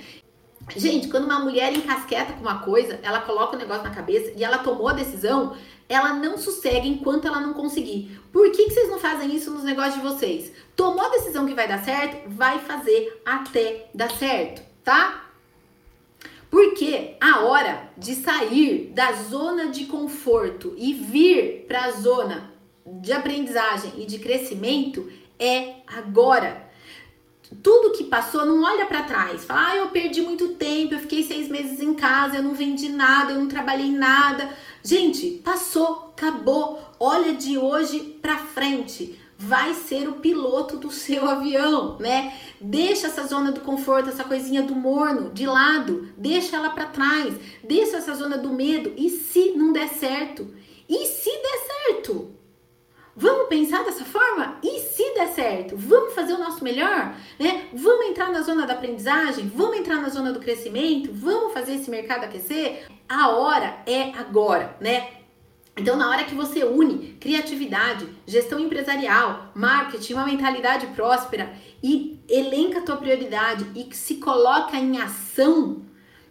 Gente, 0.74 1.06
quando 1.06 1.26
uma 1.26 1.38
mulher 1.38 1.72
encasqueta 1.72 2.32
com 2.32 2.40
uma 2.40 2.58
coisa, 2.58 2.98
ela 3.04 3.20
coloca 3.20 3.54
o 3.54 3.58
negócio 3.58 3.84
na 3.84 3.90
cabeça 3.90 4.32
e 4.36 4.42
ela 4.42 4.58
tomou 4.58 4.88
a 4.88 4.92
decisão, 4.92 5.56
ela 5.88 6.12
não 6.12 6.36
sossega 6.36 6.88
enquanto 6.88 7.28
ela 7.28 7.38
não 7.38 7.54
conseguir. 7.54 8.20
Por 8.32 8.50
que, 8.50 8.64
que 8.64 8.70
vocês 8.70 8.90
não 8.90 8.98
fazem 8.98 9.32
isso 9.32 9.48
nos 9.48 9.62
negócios 9.62 9.94
de 9.94 10.00
vocês? 10.00 10.50
Tomou 10.74 11.06
a 11.06 11.10
decisão 11.10 11.46
que 11.46 11.54
vai 11.54 11.68
dar 11.68 11.84
certo, 11.84 12.30
vai 12.30 12.58
fazer 12.58 13.22
até 13.24 13.88
dar 13.94 14.10
certo, 14.10 14.60
tá? 14.82 15.29
Porque 16.50 17.16
a 17.20 17.40
hora 17.40 17.90
de 17.96 18.14
sair 18.16 18.90
da 18.92 19.12
zona 19.12 19.68
de 19.68 19.86
conforto 19.86 20.74
e 20.76 20.92
vir 20.92 21.64
para 21.68 21.84
a 21.84 21.90
zona 21.92 22.52
de 22.84 23.12
aprendizagem 23.12 23.92
e 23.98 24.04
de 24.04 24.18
crescimento 24.18 25.08
é 25.38 25.76
agora. 25.86 26.68
Tudo 27.62 27.96
que 27.96 28.04
passou, 28.04 28.44
não 28.44 28.62
olha 28.64 28.86
para 28.86 29.02
trás. 29.02 29.44
Fala, 29.44 29.68
ah, 29.68 29.76
eu 29.76 29.88
perdi 29.88 30.22
muito 30.22 30.50
tempo, 30.54 30.94
eu 30.94 31.00
fiquei 31.00 31.22
seis 31.22 31.48
meses 31.48 31.80
em 31.80 31.94
casa, 31.94 32.36
eu 32.36 32.42
não 32.42 32.54
vendi 32.54 32.88
nada, 32.88 33.32
eu 33.32 33.38
não 33.38 33.48
trabalhei 33.48 33.90
nada. 33.90 34.52
Gente, 34.82 35.40
passou, 35.44 36.12
acabou. 36.16 36.80
Olha 36.98 37.32
de 37.32 37.58
hoje 37.58 38.18
para 38.20 38.38
frente 38.38 39.19
vai 39.42 39.72
ser 39.72 40.06
o 40.06 40.16
piloto 40.16 40.76
do 40.76 40.90
seu 40.90 41.26
avião, 41.26 41.96
né? 41.98 42.34
Deixa 42.60 43.06
essa 43.06 43.26
zona 43.26 43.50
do 43.50 43.62
conforto, 43.62 44.10
essa 44.10 44.22
coisinha 44.22 44.62
do 44.62 44.74
morno 44.74 45.30
de 45.30 45.46
lado, 45.46 46.10
deixa 46.14 46.56
ela 46.56 46.68
para 46.68 46.84
trás, 46.84 47.34
deixa 47.64 47.96
essa 47.96 48.14
zona 48.14 48.36
do 48.36 48.52
medo. 48.52 48.92
E 48.98 49.08
se 49.08 49.52
não 49.52 49.72
der 49.72 49.88
certo? 49.88 50.54
E 50.86 51.06
se 51.06 51.30
der 51.30 51.58
certo? 51.66 52.34
Vamos 53.16 53.48
pensar 53.48 53.82
dessa 53.82 54.04
forma? 54.04 54.58
E 54.62 54.80
se 54.80 55.14
der 55.14 55.28
certo? 55.28 55.74
Vamos 55.74 56.12
fazer 56.12 56.34
o 56.34 56.38
nosso 56.38 56.62
melhor? 56.62 57.14
Né? 57.38 57.68
Vamos 57.72 58.06
entrar 58.06 58.30
na 58.30 58.42
zona 58.42 58.66
da 58.66 58.74
aprendizagem? 58.74 59.48
Vamos 59.48 59.78
entrar 59.78 60.02
na 60.02 60.10
zona 60.10 60.34
do 60.34 60.40
crescimento? 60.40 61.10
Vamos 61.14 61.54
fazer 61.54 61.76
esse 61.76 61.90
mercado 61.90 62.24
aquecer? 62.24 62.86
A 63.08 63.30
hora 63.30 63.82
é 63.86 64.12
agora, 64.18 64.76
né? 64.80 65.19
Então, 65.80 65.96
na 65.96 66.10
hora 66.10 66.24
que 66.24 66.34
você 66.34 66.62
une 66.62 67.16
criatividade, 67.18 68.06
gestão 68.26 68.60
empresarial, 68.60 69.50
marketing, 69.54 70.12
uma 70.12 70.26
mentalidade 70.26 70.86
próspera 70.88 71.54
e 71.82 72.20
elenca 72.28 72.80
a 72.80 72.82
tua 72.82 72.98
prioridade 72.98 73.64
e 73.74 73.94
se 73.96 74.16
coloca 74.16 74.76
em 74.76 74.98
ação, 75.00 75.80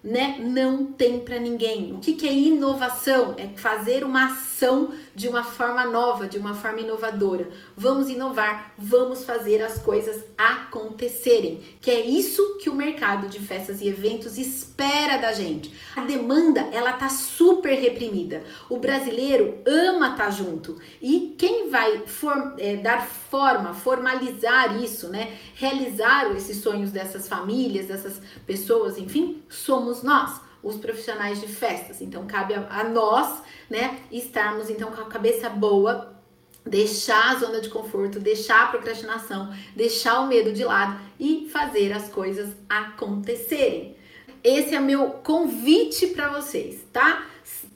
né? 0.03 0.38
Não 0.39 0.85
tem 0.85 1.19
para 1.19 1.39
ninguém. 1.39 1.93
O 1.93 1.99
que, 1.99 2.13
que 2.13 2.27
é 2.27 2.33
inovação? 2.33 3.35
É 3.38 3.47
fazer 3.47 4.03
uma 4.03 4.27
ação 4.27 4.93
de 5.13 5.27
uma 5.27 5.43
forma 5.43 5.85
nova, 5.85 6.27
de 6.27 6.38
uma 6.38 6.53
forma 6.53 6.79
inovadora. 6.79 7.49
Vamos 7.75 8.09
inovar, 8.09 8.73
vamos 8.77 9.25
fazer 9.25 9.62
as 9.62 9.79
coisas 9.79 10.23
acontecerem. 10.38 11.62
Que 11.81 11.91
é 11.91 11.99
isso 11.99 12.57
que 12.57 12.69
o 12.69 12.75
mercado 12.75 13.27
de 13.27 13.39
festas 13.39 13.81
e 13.81 13.88
eventos 13.88 14.38
espera 14.38 15.17
da 15.17 15.33
gente. 15.33 15.73
A 15.95 16.01
demanda, 16.05 16.62
ela 16.71 16.93
tá 16.93 17.09
super 17.09 17.77
reprimida. 17.77 18.43
O 18.69 18.77
brasileiro 18.77 19.57
ama 19.65 20.12
estar 20.12 20.25
tá 20.25 20.31
junto. 20.31 20.77
E 21.01 21.35
quem 21.38 21.69
vai 21.69 22.03
for, 22.05 22.55
é, 22.57 22.77
dar 22.77 23.05
forma, 23.05 23.73
formalizar 23.73 24.81
isso, 24.81 25.09
né? 25.09 25.38
Realizar 25.55 26.33
esses 26.35 26.57
sonhos 26.57 26.91
dessas 26.91 27.27
famílias, 27.27 27.88
dessas 27.88 28.21
pessoas, 28.45 28.97
enfim, 28.97 29.41
somos 29.49 29.88
nós 30.04 30.41
os 30.62 30.75
profissionais 30.78 31.39
de 31.39 31.47
festas. 31.47 32.02
Então 32.02 32.25
cabe 32.25 32.54
a, 32.54 32.67
a 32.69 32.84
nós, 32.84 33.41
né, 33.69 33.99
estarmos 34.12 34.69
então 34.69 34.91
com 34.91 35.02
a 35.02 35.06
cabeça 35.06 35.49
boa, 35.49 36.15
deixar 36.65 37.32
a 37.32 37.39
zona 37.39 37.62
de 37.62 37.69
conforto, 37.69 38.19
deixar 38.19 38.63
a 38.63 38.67
procrastinação, 38.67 39.54
deixar 39.75 40.19
o 40.21 40.28
medo 40.28 40.52
de 40.52 40.63
lado 40.63 40.99
e 41.19 41.49
fazer 41.52 41.91
as 41.93 42.10
coisas 42.10 42.56
acontecerem. 42.67 43.95
Esse 44.43 44.75
é 44.75 44.80
meu 44.80 45.10
convite 45.23 46.08
para 46.08 46.30
vocês, 46.30 46.82
tá? 46.93 47.25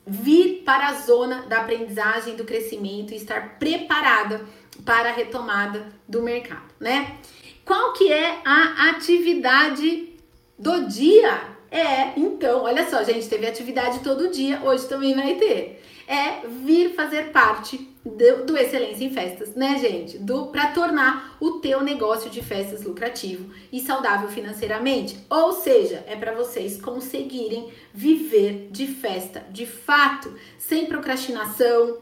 Vir 0.06 0.64
para 0.64 0.90
a 0.90 0.94
zona 0.94 1.44
da 1.44 1.62
aprendizagem, 1.62 2.36
do 2.36 2.46
crescimento 2.46 3.14
e 3.14 3.18
estar 3.18 3.58
preparada 3.58 4.46
para 4.86 5.10
a 5.10 5.14
retomada 5.14 5.88
do 6.08 6.22
mercado, 6.22 6.74
né? 6.80 7.18
Qual 7.66 7.94
que 7.94 8.12
é 8.12 8.42
a 8.46 8.90
atividade 8.90 10.14
do 10.60 10.88
dia? 10.88 11.53
É, 11.74 12.14
então, 12.16 12.66
olha 12.66 12.88
só, 12.88 13.04
gente, 13.04 13.28
teve 13.28 13.48
atividade 13.48 14.02
todo 14.02 14.30
dia, 14.30 14.62
hoje 14.64 14.88
também 14.88 15.16
vai 15.16 15.34
ter. 15.34 15.82
É 16.08 16.46
vir 16.48 16.94
fazer 16.94 17.32
parte 17.32 17.90
do, 18.06 18.46
do 18.46 18.56
Excelência 18.56 19.04
em 19.04 19.12
Festas, 19.12 19.56
né, 19.56 19.80
gente? 19.80 20.20
Do 20.20 20.48
para 20.48 20.68
tornar 20.68 21.36
o 21.40 21.54
teu 21.54 21.82
negócio 21.82 22.30
de 22.30 22.44
festas 22.44 22.84
lucrativo 22.84 23.52
e 23.72 23.80
saudável 23.80 24.30
financeiramente. 24.30 25.18
Ou 25.28 25.52
seja, 25.54 26.04
é 26.06 26.16
para 26.16 26.36
vocês 26.36 26.80
conseguirem 26.80 27.74
viver 27.92 28.68
de 28.70 28.86
festa 28.86 29.44
de 29.50 29.66
fato, 29.66 30.32
sem 30.60 30.86
procrastinação, 30.86 31.98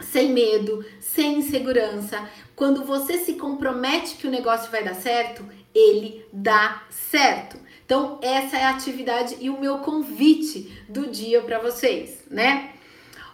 sem 0.00 0.32
medo, 0.32 0.84
sem 0.98 1.38
insegurança. 1.38 2.28
Quando 2.56 2.84
você 2.84 3.18
se 3.18 3.34
compromete 3.34 4.16
que 4.16 4.26
o 4.26 4.30
negócio 4.32 4.68
vai 4.68 4.82
dar 4.82 4.94
certo, 4.94 5.44
ele 5.72 6.26
dá 6.32 6.82
certo. 6.90 7.66
Então, 7.86 8.18
essa 8.20 8.56
é 8.56 8.64
a 8.64 8.70
atividade 8.70 9.36
e 9.40 9.48
o 9.48 9.60
meu 9.60 9.78
convite 9.78 10.84
do 10.88 11.06
dia 11.06 11.40
para 11.40 11.60
vocês, 11.60 12.24
né? 12.28 12.72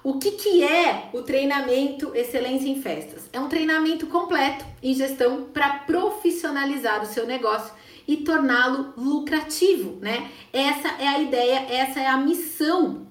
O 0.04 0.18
que, 0.18 0.32
que 0.32 0.62
é 0.62 1.08
o 1.14 1.22
treinamento 1.22 2.14
Excelência 2.14 2.68
em 2.68 2.82
Festas? 2.82 3.30
É 3.32 3.40
um 3.40 3.48
treinamento 3.48 4.06
completo 4.08 4.62
em 4.82 4.92
gestão 4.92 5.44
para 5.44 5.78
profissionalizar 5.86 7.02
o 7.02 7.06
seu 7.06 7.26
negócio 7.26 7.72
e 8.06 8.18
torná-lo 8.18 8.92
lucrativo, 8.94 9.98
né? 10.02 10.30
Essa 10.52 10.88
é 11.00 11.08
a 11.08 11.18
ideia, 11.18 11.66
essa 11.70 12.00
é 12.00 12.06
a 12.06 12.18
missão 12.18 13.06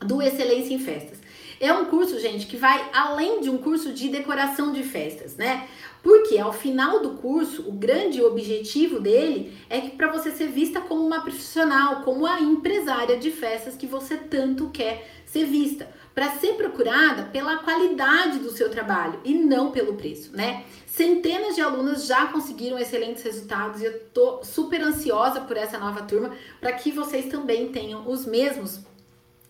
do 0.00 0.20
Excelência 0.20 0.74
em 0.74 0.78
Festas. 0.78 1.18
É 1.60 1.72
um 1.72 1.86
curso, 1.86 2.20
gente, 2.20 2.46
que 2.46 2.58
vai 2.58 2.90
além 2.92 3.40
de 3.40 3.48
um 3.48 3.56
curso 3.56 3.90
de 3.90 4.08
decoração 4.10 4.70
de 4.70 4.82
festas, 4.82 5.36
né? 5.36 5.66
Porque 6.04 6.36
ao 6.38 6.52
final 6.52 7.00
do 7.00 7.12
curso, 7.12 7.66
o 7.66 7.72
grande 7.72 8.22
objetivo 8.22 9.00
dele 9.00 9.56
é 9.70 9.80
que 9.80 9.96
para 9.96 10.12
você 10.12 10.30
ser 10.30 10.48
vista 10.48 10.78
como 10.78 11.02
uma 11.02 11.22
profissional, 11.22 12.02
como 12.02 12.26
a 12.26 12.42
empresária 12.42 13.16
de 13.16 13.30
festas 13.30 13.74
que 13.74 13.86
você 13.86 14.18
tanto 14.18 14.68
quer 14.68 15.10
ser 15.24 15.46
vista, 15.46 15.88
para 16.14 16.30
ser 16.32 16.56
procurada 16.56 17.24
pela 17.32 17.56
qualidade 17.56 18.38
do 18.38 18.50
seu 18.50 18.68
trabalho 18.70 19.18
e 19.24 19.32
não 19.32 19.70
pelo 19.70 19.94
preço, 19.94 20.36
né? 20.36 20.64
Centenas 20.86 21.54
de 21.54 21.62
alunas 21.62 22.06
já 22.06 22.26
conseguiram 22.26 22.78
excelentes 22.78 23.22
resultados 23.22 23.80
e 23.80 23.86
eu 23.86 23.98
tô 24.12 24.44
super 24.44 24.82
ansiosa 24.82 25.40
por 25.40 25.56
essa 25.56 25.78
nova 25.78 26.02
turma 26.02 26.32
para 26.60 26.74
que 26.74 26.92
vocês 26.92 27.26
também 27.26 27.72
tenham 27.72 28.06
os 28.06 28.26
mesmos 28.26 28.80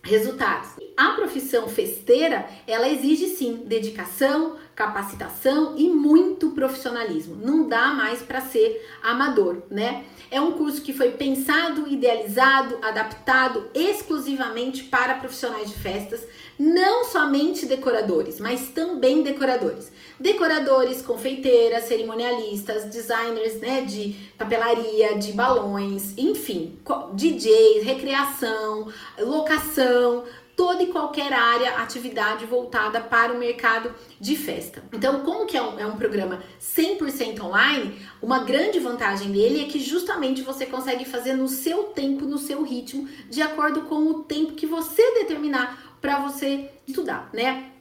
resultados. 0.01 0.69
A 0.95 1.11
profissão 1.11 1.67
festeira, 1.67 2.47
ela 2.65 2.87
exige 2.87 3.27
sim 3.27 3.63
dedicação, 3.65 4.55
capacitação 4.75 5.75
e 5.77 5.87
muito 5.87 6.49
profissionalismo. 6.51 7.37
Não 7.37 7.67
dá 7.67 7.93
mais 7.93 8.21
para 8.21 8.41
ser 8.41 8.85
amador, 9.01 9.63
né? 9.71 10.03
É 10.29 10.41
um 10.41 10.51
curso 10.51 10.81
que 10.81 10.91
foi 10.91 11.11
pensado, 11.11 11.87
idealizado, 11.87 12.77
adaptado 12.81 13.69
exclusivamente 13.73 14.83
para 14.83 15.13
profissionais 15.13 15.69
de 15.69 15.75
festas, 15.75 16.27
não 16.59 17.05
somente 17.05 17.65
decoradores, 17.65 18.39
mas 18.39 18.69
também 18.69 19.21
decoradores. 19.23 19.91
Decoradores, 20.19 21.01
confeiteiras, 21.01 21.85
cerimonialistas, 21.85 22.85
designers, 22.85 23.59
né, 23.59 23.81
de 23.81 24.15
papelaria, 24.37 25.17
de 25.17 25.31
balões, 25.33 26.13
enfim, 26.17 26.77
DJs, 27.13 27.83
recreação, 27.83 28.91
locação, 29.19 30.23
toda 30.55 30.83
e 30.83 30.87
qualquer 30.87 31.33
área, 31.33 31.77
atividade 31.77 32.45
voltada 32.45 33.01
para 33.01 33.33
o 33.33 33.37
mercado 33.37 33.93
de 34.19 34.35
festa. 34.35 34.83
Então, 34.93 35.21
como 35.21 35.45
que 35.45 35.57
é 35.57 35.61
um, 35.61 35.79
é 35.79 35.85
um 35.85 35.97
programa 35.97 36.41
100% 36.59 37.41
online, 37.41 37.99
uma 38.21 38.43
grande 38.43 38.79
vantagem 38.79 39.31
dele 39.31 39.63
é 39.63 39.67
que 39.67 39.79
justamente 39.79 40.41
você 40.41 40.65
consegue 40.65 41.05
fazer 41.05 41.33
no 41.33 41.47
seu 41.47 41.85
tempo, 41.85 42.25
no 42.25 42.37
seu 42.37 42.63
ritmo, 42.63 43.07
de 43.29 43.41
acordo 43.41 43.81
com 43.81 44.07
o 44.07 44.23
tempo 44.23 44.53
que 44.53 44.65
você 44.65 45.01
determinar 45.15 45.97
para 46.01 46.19
você 46.19 46.69
estudar, 46.87 47.29
né? 47.33 47.71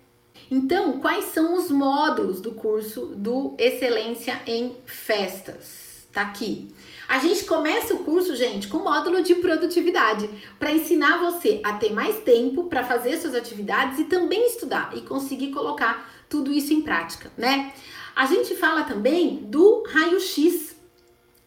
Então, 0.51 1.01
quais 1.01 1.27
são 1.27 1.57
os 1.57 1.71
módulos 1.71 2.41
do 2.41 2.53
curso 2.53 3.07
do 3.17 3.55
Excelência 3.59 4.41
em 4.47 4.77
Festas? 4.85 6.07
Tá 6.13 6.23
aqui. 6.23 6.69
A 7.09 7.19
gente 7.19 7.45
começa 7.45 7.95
o 7.95 7.99
curso, 7.99 8.35
gente, 8.35 8.69
com 8.69 8.79
módulo 8.79 9.23
de 9.23 9.35
produtividade, 9.37 10.29
para 10.59 10.73
ensinar 10.73 11.19
você 11.19 11.61
a 11.63 11.75
ter 11.75 11.93
mais 11.93 12.21
tempo 12.21 12.65
para 12.65 12.83
fazer 12.83 13.19
suas 13.19 13.35
atividades 13.35 13.99
e 13.99 14.05
também 14.05 14.47
estudar 14.47 14.91
e 14.97 15.03
conseguir 15.03 15.51
colocar 15.51 16.11
tudo 16.29 16.53
isso 16.53 16.73
em 16.73 16.81
prática, 16.81 17.31
né? 17.37 17.73
A 18.17 18.27
gente 18.27 18.55
fala 18.55 18.85
também 18.85 19.37
do 19.37 19.83
raio-x, 19.89 20.75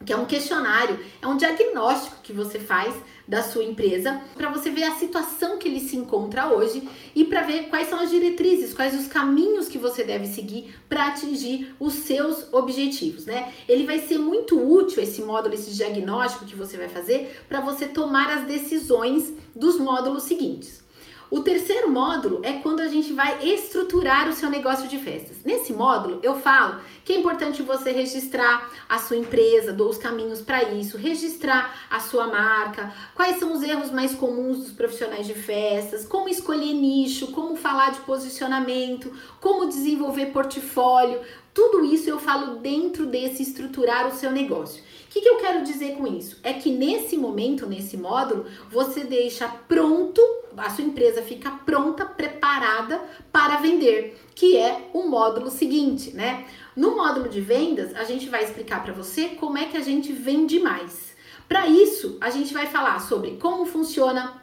que 0.06 0.14
é 0.14 0.18
um 0.18 0.26
questionário, 0.26 1.00
é 1.22 1.28
um 1.28 1.38
diagnóstico 1.38 2.18
que 2.22 2.34
você 2.34 2.60
faz 2.60 2.94
da 3.28 3.44
sua 3.44 3.64
empresa 3.64 4.22
para 4.36 4.50
você 4.50 4.70
ver 4.70 4.84
a 4.84 4.96
situação 4.96 5.58
que 5.58 5.68
ele 5.68 5.80
se 5.80 5.98
encontra 5.98 6.48
hoje 6.48 6.88
e 7.14 7.26
para 7.26 7.42
ver 7.42 7.68
quais 7.70 7.90
são 7.90 8.00
as 8.00 8.10
diretrizes, 8.10 8.74
quais 8.74 8.98
os 8.98 9.08
caminhos 9.08 9.68
que 9.68 9.78
você 9.78 10.04
deve 10.04 10.28
seguir 10.28 10.76
para 10.88 11.08
atingir 11.08 11.76
os 11.80 11.94
seus 11.94 12.52
objetivos, 12.54 13.26
né? 13.26 13.52
Ele 13.68 13.86
vai 13.86 14.00
ser 14.00 14.18
muito 14.18 14.58
útil 14.60 15.04
esse 15.04 15.22
módulo, 15.22 15.54
esse 15.54 15.72
diagnóstico 15.72 16.46
que 16.46 16.56
você 16.56 16.78
vai 16.78 16.88
fazer 16.88 17.42
para 17.50 17.60
você 17.60 17.88
tomar 17.88 18.30
as 18.30 18.46
decisões 18.46 19.34
dos 19.56 19.78
módulos 19.80 20.24
seguintes. 20.24 20.87
O 21.30 21.42
terceiro 21.42 21.92
módulo 21.92 22.40
é 22.42 22.54
quando 22.54 22.80
a 22.80 22.88
gente 22.88 23.12
vai 23.12 23.46
estruturar 23.46 24.30
o 24.30 24.34
seu 24.34 24.50
negócio 24.50 24.88
de 24.88 24.98
festas. 24.98 25.44
Nesse 25.44 25.74
módulo, 25.74 26.20
eu 26.24 26.40
falo 26.40 26.80
que 27.04 27.12
é 27.12 27.20
importante 27.20 27.62
você 27.62 27.92
registrar 27.92 28.72
a 28.88 28.98
sua 28.98 29.18
empresa, 29.18 29.74
dou 29.74 29.90
os 29.90 29.98
caminhos 29.98 30.40
para 30.40 30.64
isso, 30.72 30.98
registrar 30.98 31.88
a 31.90 32.00
sua 32.00 32.28
marca, 32.28 32.94
quais 33.14 33.40
são 33.40 33.52
os 33.52 33.62
erros 33.62 33.92
mais 33.92 34.16
comuns 34.16 34.60
dos 34.60 34.72
profissionais 34.72 35.28
de 35.28 35.34
festas, 35.34 36.06
como 36.06 36.30
escolher 36.30 36.74
nicho, 36.74 37.28
como 37.34 37.58
falar 37.58 37.92
de 37.92 38.00
posicionamento, 38.02 39.12
como 39.42 39.68
desenvolver 39.68 40.28
portfólio. 40.28 41.20
Tudo 41.54 41.84
isso 41.84 42.10
eu 42.10 42.20
falo 42.20 42.58
dentro 42.58 43.06
desse 43.06 43.44
estruturar 43.44 44.08
o 44.08 44.16
seu 44.16 44.32
negócio. 44.32 44.82
O 44.82 45.10
que, 45.10 45.20
que 45.20 45.28
eu 45.28 45.38
quero 45.38 45.64
dizer 45.66 45.98
com 45.98 46.08
isso? 46.08 46.38
É 46.42 46.54
que 46.54 46.72
nesse 46.72 47.18
momento, 47.18 47.66
nesse 47.66 47.98
módulo, 47.98 48.46
você 48.70 49.04
deixa 49.04 49.48
pronto 49.48 50.22
a 50.58 50.70
sua 50.70 50.84
empresa 50.84 51.22
fica 51.22 51.52
pronta, 51.52 52.06
preparada 52.06 53.02
para 53.32 53.58
vender, 53.58 54.20
que 54.34 54.58
é 54.58 54.90
o 54.94 55.08
módulo 55.08 55.50
seguinte, 55.50 56.12
né? 56.12 56.46
No 56.76 56.96
módulo 56.96 57.30
de 57.30 57.42
vendas, 57.42 57.96
a 57.96 58.04
gente 58.04 58.30
vai 58.30 58.44
explicar 58.44 58.84
para 58.84 58.94
você 58.94 59.30
como 59.30 59.58
é 59.58 59.66
que 59.66 59.78
a 59.78 59.82
gente 59.82 60.12
vende 60.12 60.60
mais. 60.60 61.16
Para 61.48 61.68
isso, 61.68 62.18
a 62.20 62.30
gente 62.30 62.54
vai 62.54 62.68
falar 62.68 63.00
sobre 63.00 63.38
como 63.38 63.66
funciona 63.66 64.42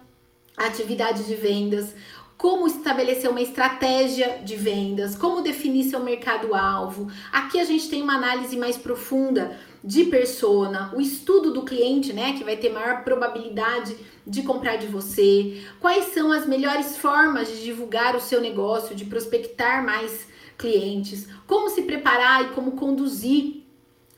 a 0.57 0.67
atividade 0.67 1.25
de 1.25 1.35
vendas, 1.35 1.95
como 2.37 2.67
estabelecer 2.67 3.31
uma 3.31 3.41
estratégia 3.41 4.41
de 4.45 4.57
vendas, 4.57 5.15
como 5.15 5.43
definir 5.43 5.85
seu 5.85 6.01
mercado-alvo. 6.01 7.11
Aqui 7.33 7.59
a 7.61 7.65
gente 7.65 7.89
tem 7.89 8.03
uma 8.03 8.17
análise 8.17 8.57
mais 8.57 8.77
profunda 8.77 9.57
de 9.83 10.05
persona, 10.05 10.93
o 10.95 11.01
estudo 11.01 11.53
do 11.53 11.63
cliente, 11.63 12.13
né, 12.13 12.33
que 12.33 12.45
vai 12.45 12.57
ter 12.57 12.71
maior 12.71 13.05
probabilidade 13.05 13.97
de 14.27 14.43
comprar 14.43 14.77
de 14.77 14.87
você, 14.87 15.63
quais 15.81 16.07
são 16.07 16.33
as 16.33 16.47
melhores 16.47 16.97
formas 16.97 17.49
de 17.49 17.63
divulgar 17.63 18.17
o 18.17 18.21
seu 18.21 18.41
negócio, 18.41 18.95
de 18.95 19.05
prospectar 19.05 19.85
mais 19.85 20.27
clientes, 20.57 21.29
como 21.47 21.69
se 21.69 21.83
preparar 21.83 22.45
e 22.45 22.49
como 22.55 22.73
conduzir 22.73 23.65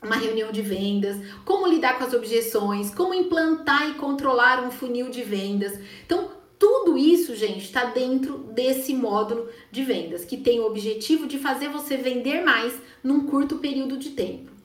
uma 0.01 0.15
reunião 0.15 0.51
de 0.51 0.61
vendas, 0.61 1.17
como 1.43 1.67
lidar 1.67 1.97
com 1.97 2.03
as 2.03 2.13
objeções, 2.13 2.93
como 2.93 3.13
implantar 3.13 3.89
e 3.89 3.95
controlar 3.95 4.63
um 4.63 4.71
funil 4.71 5.09
de 5.09 5.23
vendas. 5.23 5.77
Então, 6.05 6.31
tudo 6.59 6.97
isso, 6.97 7.35
gente, 7.35 7.65
está 7.65 7.85
dentro 7.85 8.37
desse 8.53 8.93
módulo 8.93 9.47
de 9.71 9.83
vendas, 9.83 10.25
que 10.25 10.37
tem 10.37 10.59
o 10.59 10.65
objetivo 10.65 11.27
de 11.27 11.37
fazer 11.37 11.69
você 11.69 11.97
vender 11.97 12.43
mais 12.43 12.73
num 13.03 13.25
curto 13.25 13.57
período 13.57 13.97
de 13.97 14.11
tempo. 14.11 14.56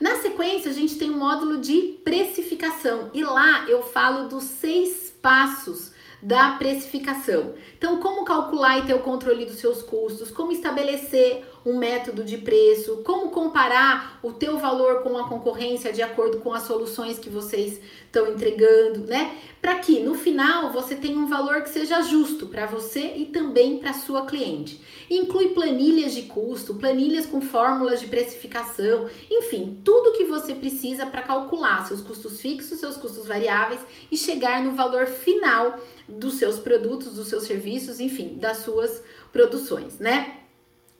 Na 0.00 0.16
sequência, 0.16 0.70
a 0.70 0.74
gente 0.74 0.96
tem 0.96 1.10
um 1.10 1.18
módulo 1.18 1.58
de 1.58 1.98
precificação 2.04 3.10
e 3.14 3.24
lá 3.24 3.64
eu 3.68 3.82
falo 3.82 4.28
dos 4.28 4.44
seis 4.44 5.14
passos 5.22 5.92
da 6.22 6.52
precificação. 6.52 7.54
Então, 7.86 8.00
como 8.00 8.24
calcular 8.24 8.80
e 8.80 8.82
ter 8.82 8.94
o 8.94 8.98
controle 8.98 9.44
dos 9.44 9.58
seus 9.58 9.80
custos, 9.80 10.28
como 10.32 10.50
estabelecer 10.50 11.44
um 11.64 11.78
método 11.78 12.24
de 12.24 12.36
preço, 12.36 13.02
como 13.04 13.30
comparar 13.30 14.18
o 14.24 14.32
teu 14.32 14.58
valor 14.58 15.04
com 15.04 15.16
a 15.16 15.28
concorrência 15.28 15.92
de 15.92 16.02
acordo 16.02 16.38
com 16.38 16.52
as 16.52 16.64
soluções 16.64 17.16
que 17.16 17.30
vocês 17.30 17.80
estão 18.04 18.26
entregando, 18.32 19.06
né? 19.06 19.36
Para 19.62 19.76
que 19.76 20.00
no 20.00 20.14
final 20.14 20.72
você 20.72 20.96
tenha 20.96 21.16
um 21.16 21.28
valor 21.28 21.62
que 21.62 21.68
seja 21.68 22.02
justo 22.02 22.46
para 22.46 22.66
você 22.66 23.14
e 23.16 23.26
também 23.26 23.78
para 23.78 23.92
sua 23.92 24.26
cliente. 24.26 24.80
Inclui 25.08 25.50
planilhas 25.50 26.12
de 26.12 26.22
custo, 26.22 26.74
planilhas 26.74 27.26
com 27.26 27.40
fórmulas 27.40 28.00
de 28.00 28.08
precificação, 28.08 29.08
enfim, 29.30 29.80
tudo 29.84 30.16
que 30.16 30.24
você 30.24 30.54
precisa 30.54 31.06
para 31.06 31.22
calcular 31.22 31.86
seus 31.86 32.00
custos 32.00 32.40
fixos, 32.40 32.80
seus 32.80 32.96
custos 32.96 33.26
variáveis 33.26 33.80
e 34.10 34.16
chegar 34.16 34.62
no 34.64 34.74
valor 34.74 35.06
final 35.06 35.78
dos 36.08 36.34
seus 36.34 36.58
produtos, 36.58 37.14
dos 37.14 37.26
seus 37.26 37.44
serviços, 37.44 37.75
enfim, 38.00 38.36
das 38.38 38.58
suas 38.58 39.02
produções, 39.32 39.98
né? 39.98 40.36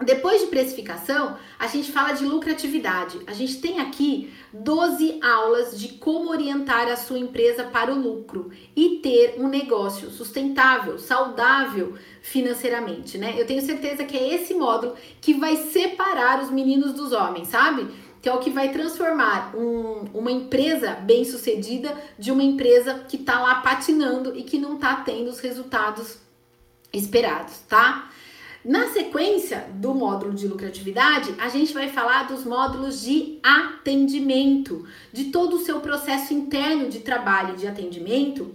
Depois 0.04 0.42
de 0.42 0.48
precificação, 0.48 1.38
a 1.58 1.66
gente 1.66 1.90
fala 1.90 2.12
de 2.12 2.24
lucratividade. 2.26 3.18
A 3.26 3.32
gente 3.32 3.58
tem 3.62 3.80
aqui 3.80 4.30
12 4.52 5.18
aulas 5.22 5.78
de 5.78 5.88
como 5.94 6.28
orientar 6.30 6.86
a 6.88 6.96
sua 6.96 7.18
empresa 7.18 7.64
para 7.64 7.90
o 7.90 7.98
lucro 7.98 8.50
e 8.76 9.00
ter 9.02 9.36
um 9.38 9.48
negócio 9.48 10.10
sustentável, 10.10 10.98
saudável 10.98 11.94
financeiramente, 12.20 13.16
né? 13.16 13.34
Eu 13.38 13.46
tenho 13.46 13.62
certeza 13.62 14.04
que 14.04 14.18
é 14.18 14.34
esse 14.34 14.52
módulo 14.52 14.96
que 15.18 15.32
vai 15.32 15.56
separar 15.56 16.42
os 16.42 16.50
meninos 16.50 16.92
dos 16.92 17.12
homens, 17.12 17.48
sabe? 17.48 17.88
Que 18.20 18.28
é 18.28 18.34
o 18.34 18.38
que 18.38 18.50
vai 18.50 18.70
transformar 18.72 19.56
um, 19.56 20.04
uma 20.12 20.30
empresa 20.30 20.90
bem 20.92 21.24
sucedida 21.24 21.96
de 22.18 22.30
uma 22.30 22.42
empresa 22.42 23.06
que 23.08 23.16
tá 23.16 23.40
lá 23.40 23.62
patinando 23.62 24.36
e 24.36 24.42
que 24.42 24.58
não 24.58 24.76
tá 24.76 24.96
tendo 24.96 25.30
os 25.30 25.38
resultados 25.38 26.25
esperados, 26.92 27.58
tá? 27.68 28.10
Na 28.64 28.88
sequência 28.88 29.68
do 29.74 29.94
módulo 29.94 30.34
de 30.34 30.48
lucratividade, 30.48 31.32
a 31.38 31.48
gente 31.48 31.72
vai 31.72 31.88
falar 31.88 32.24
dos 32.24 32.44
módulos 32.44 33.00
de 33.00 33.38
atendimento, 33.42 34.84
de 35.12 35.26
todo 35.26 35.54
o 35.56 35.60
seu 35.60 35.78
processo 35.80 36.34
interno 36.34 36.88
de 36.88 36.98
trabalho 36.98 37.56
de 37.56 37.68
atendimento 37.68 38.52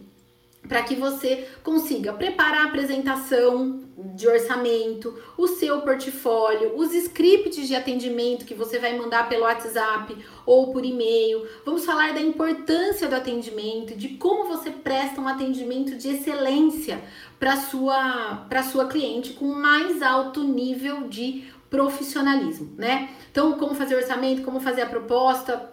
para 0.68 0.84
que 0.84 0.96
você 0.96 1.48
consiga 1.64 2.14
preparar 2.14 2.62
a 2.62 2.68
apresentação 2.68 3.82
de 4.16 4.28
orçamento, 4.28 5.18
o 5.38 5.48
seu 5.48 5.82
portfólio, 5.82 6.76
os 6.76 6.94
scripts 6.94 7.68
de 7.68 7.76
atendimento 7.76 8.46
que 8.46 8.54
você 8.54 8.80
vai 8.80 8.98
mandar 8.98 9.28
pelo 9.30 9.44
WhatsApp 9.44 10.16
ou 10.46 10.72
por 10.72 10.84
e-mail. 10.86 11.48
Vamos 11.66 11.86
falar 11.86 12.14
da 12.14 12.22
importância 12.22 13.08
do 13.08 13.16
atendimento, 13.16 13.96
de 13.96 14.10
como 14.10 14.48
você 14.48 14.70
presta 14.70 15.22
um 15.22 15.28
atendimento 15.28 15.96
de 15.96 16.10
excelência 16.10 17.02
para 17.40 17.58
sua 17.58 18.46
para 18.50 18.64
sua 18.64 18.88
cliente 18.88 19.34
com 19.34 19.46
mais 19.46 20.02
alto 20.02 20.44
nível 20.44 21.08
de 21.08 21.46
profissionalismo, 21.70 22.74
né? 22.78 23.10
Então, 23.32 23.54
como 23.54 23.76
fazer 23.76 23.96
orçamento, 23.96 24.42
como 24.42 24.60
fazer 24.60 24.82
a 24.82 24.90
proposta, 24.90 25.72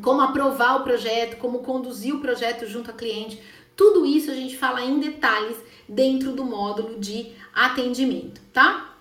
como 0.00 0.20
aprovar 0.20 0.80
o 0.80 0.84
projeto, 0.84 1.36
como 1.38 1.58
conduzir 1.58 2.14
o 2.14 2.20
projeto 2.20 2.66
junto 2.66 2.90
à 2.90 2.94
cliente 2.94 3.42
tudo 3.76 4.04
isso 4.04 4.30
a 4.30 4.34
gente 4.34 4.56
fala 4.56 4.82
em 4.82 5.00
detalhes 5.00 5.56
dentro 5.92 6.32
do 6.32 6.44
módulo 6.44 6.98
de 6.98 7.32
atendimento, 7.54 8.40
tá? 8.52 8.96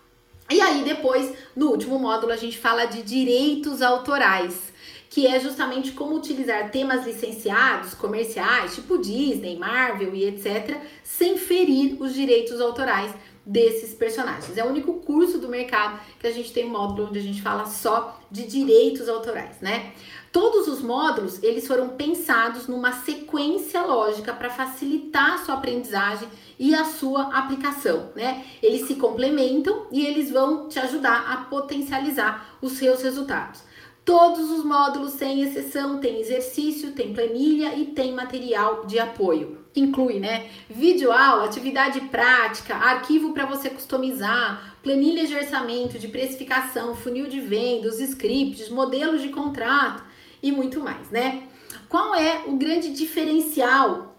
E 0.49 0.60
aí 0.60 0.84
depois, 0.84 1.34
no 1.56 1.69
último 1.69 1.97
módulo, 1.97 2.34
a 2.34 2.38
gente 2.38 2.58
fala 2.58 2.86
de 2.86 3.01
direitos 3.01 3.82
autorais, 3.82 4.73
que 5.10 5.25
é 5.25 5.39
justamente 5.39 5.93
como 5.93 6.15
utilizar 6.15 6.69
temas 6.71 7.06
licenciados, 7.06 7.93
comerciais, 7.93 8.75
tipo 8.75 8.97
Disney, 8.97 9.58
Marvel 9.58 10.13
e 10.13 10.25
etc, 10.25 10.77
sem 11.04 11.38
ferir 11.38 12.01
os 12.01 12.13
direitos 12.13 12.60
autorais 12.60 13.13
desses 13.45 13.93
personagens. 13.93 14.58
É 14.58 14.63
o 14.63 14.67
único 14.67 14.93
curso 14.95 15.38
do 15.38 15.47
mercado 15.47 15.99
que 16.19 16.27
a 16.27 16.32
gente 16.32 16.51
tem 16.51 16.65
um 16.65 16.69
módulo 16.69 17.08
onde 17.08 17.19
a 17.19 17.23
gente 17.23 17.41
fala 17.41 17.65
só 17.65 18.19
de 18.30 18.45
direitos 18.45 19.08
autorais, 19.08 19.60
né? 19.62 19.93
Todos 20.32 20.70
os 20.70 20.82
módulos, 20.82 21.44
eles 21.44 21.67
foram 21.67 21.89
pensados 21.89 22.65
numa 22.65 22.94
sequência 22.94 23.82
lógica 23.82 24.32
para 24.32 24.50
facilitar 24.50 25.34
a 25.34 25.38
sua 25.39 25.56
aprendizagem 25.56 26.30
e 26.58 26.74
a 26.74 26.86
sua 26.86 27.36
aplicação, 27.38 28.12
né? 28.15 28.46
Eles 28.63 28.88
se 28.88 28.96
complementam 28.96 29.88
e 29.91 30.06
eles 30.06 30.32
vão 30.32 30.70
te 30.70 30.80
ajudar 30.80 31.26
a 31.30 31.38
potencializar 31.50 32.58
os 32.62 32.74
seus 32.74 33.02
resultados. 33.02 33.62
Todos 34.06 34.50
os 34.50 34.63
módulos, 34.63 35.12
sem 35.13 35.41
exceção, 35.41 36.00
tem 36.00 36.22
exercício, 36.22 36.94
tem 36.94 37.13
planilha 37.13 37.76
e 37.76 37.88
tem 37.88 38.13
material 38.13 38.86
de 38.86 39.00
apoio. 39.00 39.60
Inclui, 39.76 40.20
né? 40.20 40.50
Vídeo 40.70 41.12
aula, 41.12 41.44
atividade 41.44 42.00
prática, 42.02 42.74
arquivo 42.76 43.34
para 43.34 43.46
você 43.46 43.70
customizar, 43.70 44.78
planilha 44.82 45.28
de 45.28 45.36
orçamento, 45.36 46.00
de 46.00 46.08
precificação, 46.08 46.96
funil 46.96 47.28
de 47.28 47.41
vendas, 47.41 48.00
scripts, 48.00 48.70
modelos 48.70 49.22
de 49.22 49.28
contrato 49.30 50.10
e 50.41 50.51
muito 50.51 50.80
mais, 50.80 51.10
né? 51.10 51.43
Qual 51.88 52.15
é 52.15 52.43
o 52.47 52.56
grande 52.56 52.93
diferencial 52.93 54.15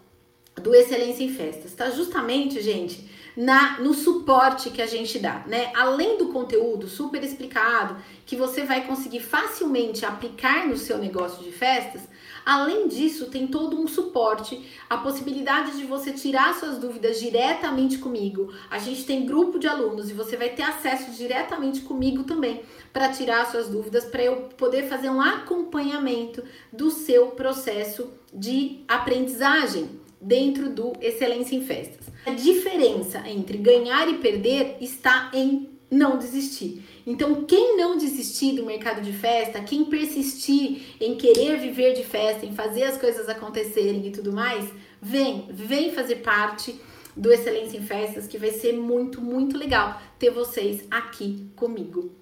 do 0.54 0.74
Excelência 0.74 1.24
em 1.24 1.32
Festas? 1.32 1.74
Tá 1.74 1.90
justamente, 1.90 2.60
gente, 2.60 3.10
na 3.36 3.80
no 3.80 3.94
suporte 3.94 4.70
que 4.70 4.82
a 4.82 4.86
gente 4.86 5.18
dá, 5.18 5.42
né? 5.46 5.72
Além 5.74 6.18
do 6.18 6.28
conteúdo 6.28 6.86
super 6.86 7.22
explicado, 7.24 7.96
que 8.26 8.36
você 8.36 8.64
vai 8.64 8.86
conseguir 8.86 9.20
facilmente 9.20 10.04
aplicar 10.04 10.66
no 10.68 10.76
seu 10.76 10.98
negócio 10.98 11.42
de 11.42 11.50
festas, 11.50 12.02
Além 12.44 12.88
disso, 12.88 13.26
tem 13.26 13.46
todo 13.46 13.80
um 13.80 13.86
suporte, 13.86 14.66
a 14.88 14.96
possibilidade 14.96 15.76
de 15.76 15.84
você 15.84 16.12
tirar 16.12 16.54
suas 16.54 16.78
dúvidas 16.78 17.20
diretamente 17.20 17.98
comigo. 17.98 18.52
A 18.70 18.78
gente 18.78 19.04
tem 19.04 19.24
grupo 19.26 19.58
de 19.58 19.68
alunos 19.68 20.10
e 20.10 20.14
você 20.14 20.36
vai 20.36 20.50
ter 20.50 20.62
acesso 20.62 21.12
diretamente 21.12 21.80
comigo 21.80 22.24
também 22.24 22.62
para 22.92 23.08
tirar 23.08 23.50
suas 23.50 23.68
dúvidas, 23.68 24.04
para 24.04 24.22
eu 24.22 24.48
poder 24.56 24.88
fazer 24.88 25.10
um 25.10 25.20
acompanhamento 25.20 26.42
do 26.72 26.90
seu 26.90 27.28
processo 27.28 28.10
de 28.32 28.80
aprendizagem 28.88 30.00
dentro 30.20 30.70
do 30.70 30.92
Excelência 31.00 31.56
em 31.56 31.62
Festas. 31.62 32.06
A 32.24 32.30
diferença 32.30 33.28
entre 33.28 33.58
ganhar 33.58 34.08
e 34.08 34.18
perder 34.18 34.76
está 34.80 35.30
em 35.34 35.71
não 35.92 36.16
desistir. 36.16 36.82
Então, 37.06 37.44
quem 37.44 37.76
não 37.76 37.98
desistir 37.98 38.56
do 38.56 38.64
mercado 38.64 39.02
de 39.02 39.12
festa, 39.12 39.60
quem 39.60 39.84
persistir 39.84 40.96
em 40.98 41.16
querer 41.16 41.58
viver 41.58 41.92
de 41.92 42.02
festa, 42.02 42.46
em 42.46 42.54
fazer 42.54 42.84
as 42.84 42.96
coisas 42.96 43.28
acontecerem 43.28 44.06
e 44.06 44.10
tudo 44.10 44.32
mais, 44.32 44.72
vem, 45.00 45.46
vem 45.50 45.92
fazer 45.92 46.16
parte 46.16 46.74
do 47.14 47.30
Excelência 47.30 47.76
em 47.76 47.82
Festas, 47.82 48.26
que 48.26 48.38
vai 48.38 48.50
ser 48.50 48.72
muito, 48.72 49.20
muito 49.20 49.58
legal 49.58 50.00
ter 50.18 50.30
vocês 50.30 50.82
aqui 50.90 51.46
comigo. 51.54 52.21